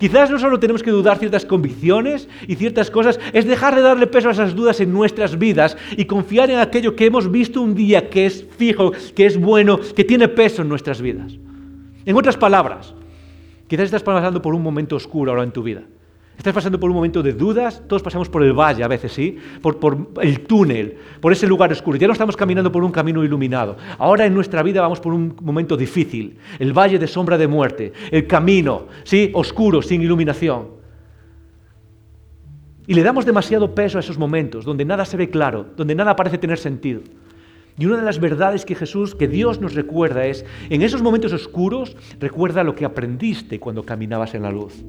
[0.00, 4.06] Quizás no solo tenemos que dudar ciertas convicciones y ciertas cosas, es dejar de darle
[4.06, 7.74] peso a esas dudas en nuestras vidas y confiar en aquello que hemos visto un
[7.74, 11.38] día que es fijo, que es bueno, que tiene peso en nuestras vidas.
[12.06, 12.94] En otras palabras,
[13.68, 15.82] quizás estás pasando por un momento oscuro ahora en tu vida.
[16.40, 19.36] Estás pasando por un momento de dudas, todos pasamos por el valle a veces, ¿sí?
[19.60, 19.76] Por,
[20.22, 21.98] el túnel, por ese lugar oscuro.
[21.98, 23.76] Ya no estamos caminando por un camino iluminado.
[23.98, 27.92] Ahora en nuestra vida vamos por un momento difícil, el valle de sombra de muerte,
[28.10, 29.30] el camino, ¿sí?
[29.34, 30.68] Oscuro, sin iluminación.
[32.86, 36.16] Y le damos demasiado peso a esos momentos, donde nada se ve claro, donde nada
[36.16, 37.02] parece tener sentido.
[37.78, 41.34] Y una de las verdades que Jesús, que Dios nos recuerda es, en esos momentos
[41.34, 44.82] oscuros, recuerda lo que aprendiste cuando caminabas en la luz.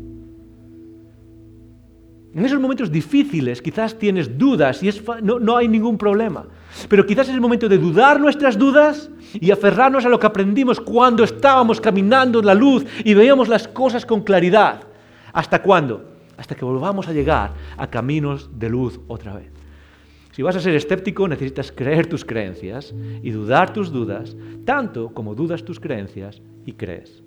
[2.34, 4.90] En esos momentos difíciles quizás tienes dudas y
[5.22, 6.46] no, hay ningún problema.
[6.88, 10.80] Pero quizás es el momento de dudar nuestras dudas y aferrarnos a lo que aprendimos
[10.80, 14.84] cuando estábamos caminando en la luz y veíamos las cosas con claridad.
[15.34, 16.06] ¿Hasta cuándo?
[16.38, 19.52] Hasta que volvamos a llegar a caminos de luz otra vez.
[20.32, 25.36] Si vas a ser escéptico, necesitas creer tus creencias y dudar tus dudas, tanto como
[25.36, 27.22] dudas tus creencias y crees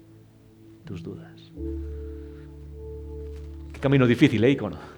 [0.86, 1.52] tus dudas.
[3.74, 4.93] Qué camino difícil, ¿eh, icono?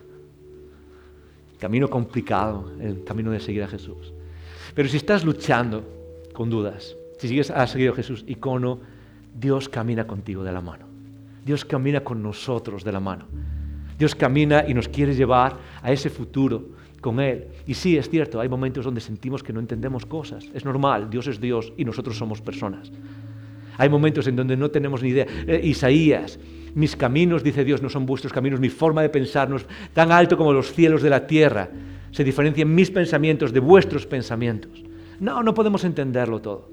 [1.66, 4.12] Camino complicado, el camino de seguir a Jesús.
[4.72, 5.82] Pero si estás luchando
[6.32, 8.78] con dudas, si sigues a seguir a Jesús, icono,
[9.34, 10.86] Dios camina contigo de la mano.
[11.44, 13.24] Dios camina con nosotros de la mano.
[13.98, 16.68] Dios camina y nos quiere llevar a ese futuro
[17.00, 17.48] con Él.
[17.66, 20.46] Y sí, es cierto, hay momentos donde sentimos que no entendemos cosas.
[20.54, 22.92] Es normal, Dios es Dios y nosotros somos personas.
[23.76, 25.26] Hay momentos en donde no tenemos ni idea.
[25.48, 26.38] Eh, Isaías
[26.76, 29.64] mis caminos, dice Dios, no son vuestros caminos, mi forma de pensar no es
[29.94, 31.70] tan alto como los cielos de la tierra.
[32.10, 34.84] Se diferencian mis pensamientos de vuestros pensamientos.
[35.18, 36.70] No, no podemos entenderlo todo.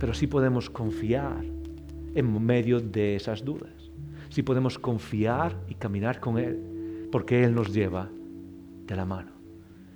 [0.00, 1.44] Pero sí podemos confiar
[2.12, 3.92] en medio de esas dudas.
[4.30, 6.58] Sí podemos confiar y caminar con Él,
[7.12, 8.08] porque Él nos lleva
[8.84, 9.30] de la mano.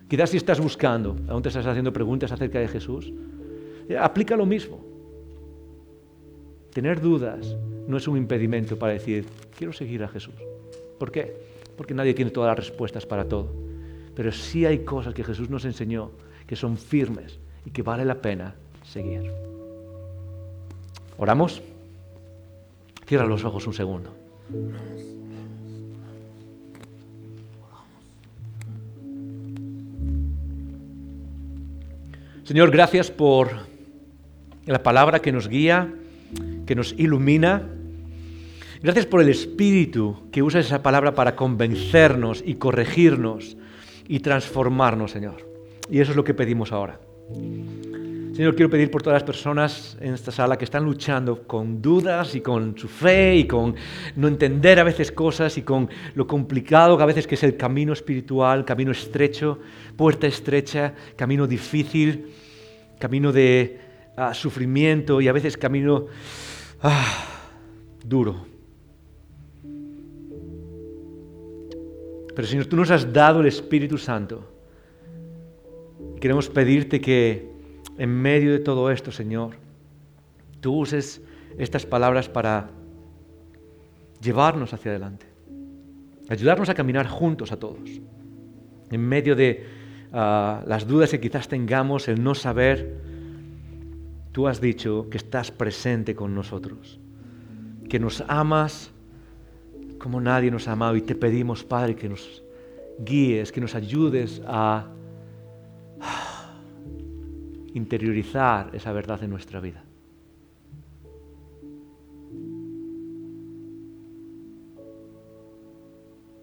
[0.06, 3.12] Quizás si estás buscando, aún te estás haciendo preguntas acerca de Jesús,
[3.88, 4.80] eh, aplica lo mismo.
[6.72, 7.56] Tener dudas
[7.86, 9.26] no es un impedimento para decir,
[9.56, 10.34] quiero seguir a Jesús.
[10.98, 11.36] ¿Por qué?
[11.76, 13.52] Porque nadie tiene todas las respuestas para todo.
[14.14, 16.10] Pero sí hay cosas que Jesús nos enseñó
[16.46, 18.54] que son firmes y que vale la pena
[18.84, 19.30] seguir.
[21.16, 21.62] ¿Oramos?
[23.06, 24.10] Cierra los ojos un segundo.
[32.44, 33.50] Señor, gracias por
[34.66, 35.94] la palabra que nos guía,
[36.66, 37.68] que nos ilumina.
[38.82, 43.56] Gracias por el Espíritu que usa esa palabra para convencernos y corregirnos
[44.08, 45.48] y transformarnos, Señor.
[45.90, 46.98] Y eso es lo que pedimos ahora.
[48.34, 52.34] Señor, quiero pedir por todas las personas en esta sala que están luchando con dudas
[52.34, 53.74] y con su fe y con
[54.16, 57.58] no entender a veces cosas y con lo complicado que a veces que es el
[57.58, 59.58] camino espiritual, camino estrecho,
[59.98, 62.32] puerta estrecha, camino difícil,
[62.98, 63.78] camino de
[64.16, 66.06] ah, sufrimiento y a veces camino
[66.82, 67.26] ah,
[68.04, 68.46] duro.
[72.34, 74.48] Pero Señor, tú nos has dado el Espíritu Santo.
[76.20, 77.50] Queremos pedirte que
[77.98, 79.56] en medio de todo esto, Señor,
[80.60, 81.20] tú uses
[81.58, 82.70] estas palabras para
[84.20, 85.26] llevarnos hacia adelante,
[86.28, 88.00] ayudarnos a caminar juntos a todos,
[88.90, 89.66] en medio de
[90.12, 93.11] ah, las dudas que quizás tengamos, el no saber,
[94.32, 96.98] tú has dicho que estás presente con nosotros,
[97.88, 98.90] que nos amas
[99.98, 102.42] como nadie nos ha amado y te pedimos, Padre, que nos
[102.98, 104.88] guíes, que nos ayudes a
[107.72, 109.84] interiorizar esa verdad en nuestra vida.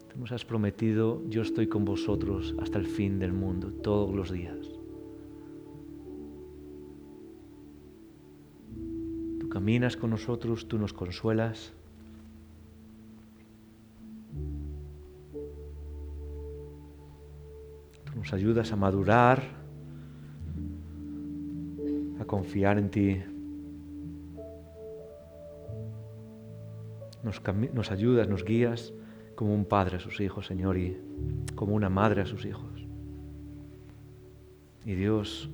[0.08, 4.30] Tú nos has prometido, yo estoy con vosotros hasta el fin del mundo, todos los
[4.30, 4.69] días.
[9.60, 11.74] Caminas con nosotros, tú nos consuelas.
[18.04, 19.60] Tú nos ayudas a madurar
[22.30, 23.22] confiar en ti.
[27.24, 27.42] Nos,
[27.74, 28.94] nos, ayudas, nos guías
[29.34, 30.96] como un padre a sus hijos, Señor, y
[31.56, 32.86] como una madre a sus hijos.
[34.84, 35.50] Y Dios,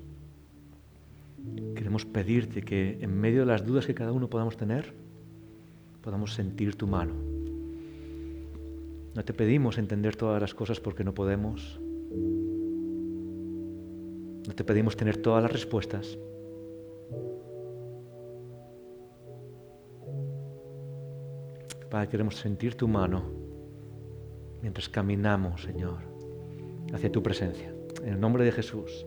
[2.05, 4.92] pedirte que en medio de las dudas que cada uno podamos tener,
[6.03, 7.14] podamos sentir tu mano.
[9.14, 11.80] No te pedimos entender todas las cosas porque no podemos.
[14.47, 16.18] No te pedimos tener todas las respuestas,
[21.90, 23.22] Padre, queremos sentir tu mano
[24.61, 26.01] mientras caminamos, Señor,
[26.92, 27.72] hacia tu presencia.
[28.03, 29.07] En el nombre de Jesús.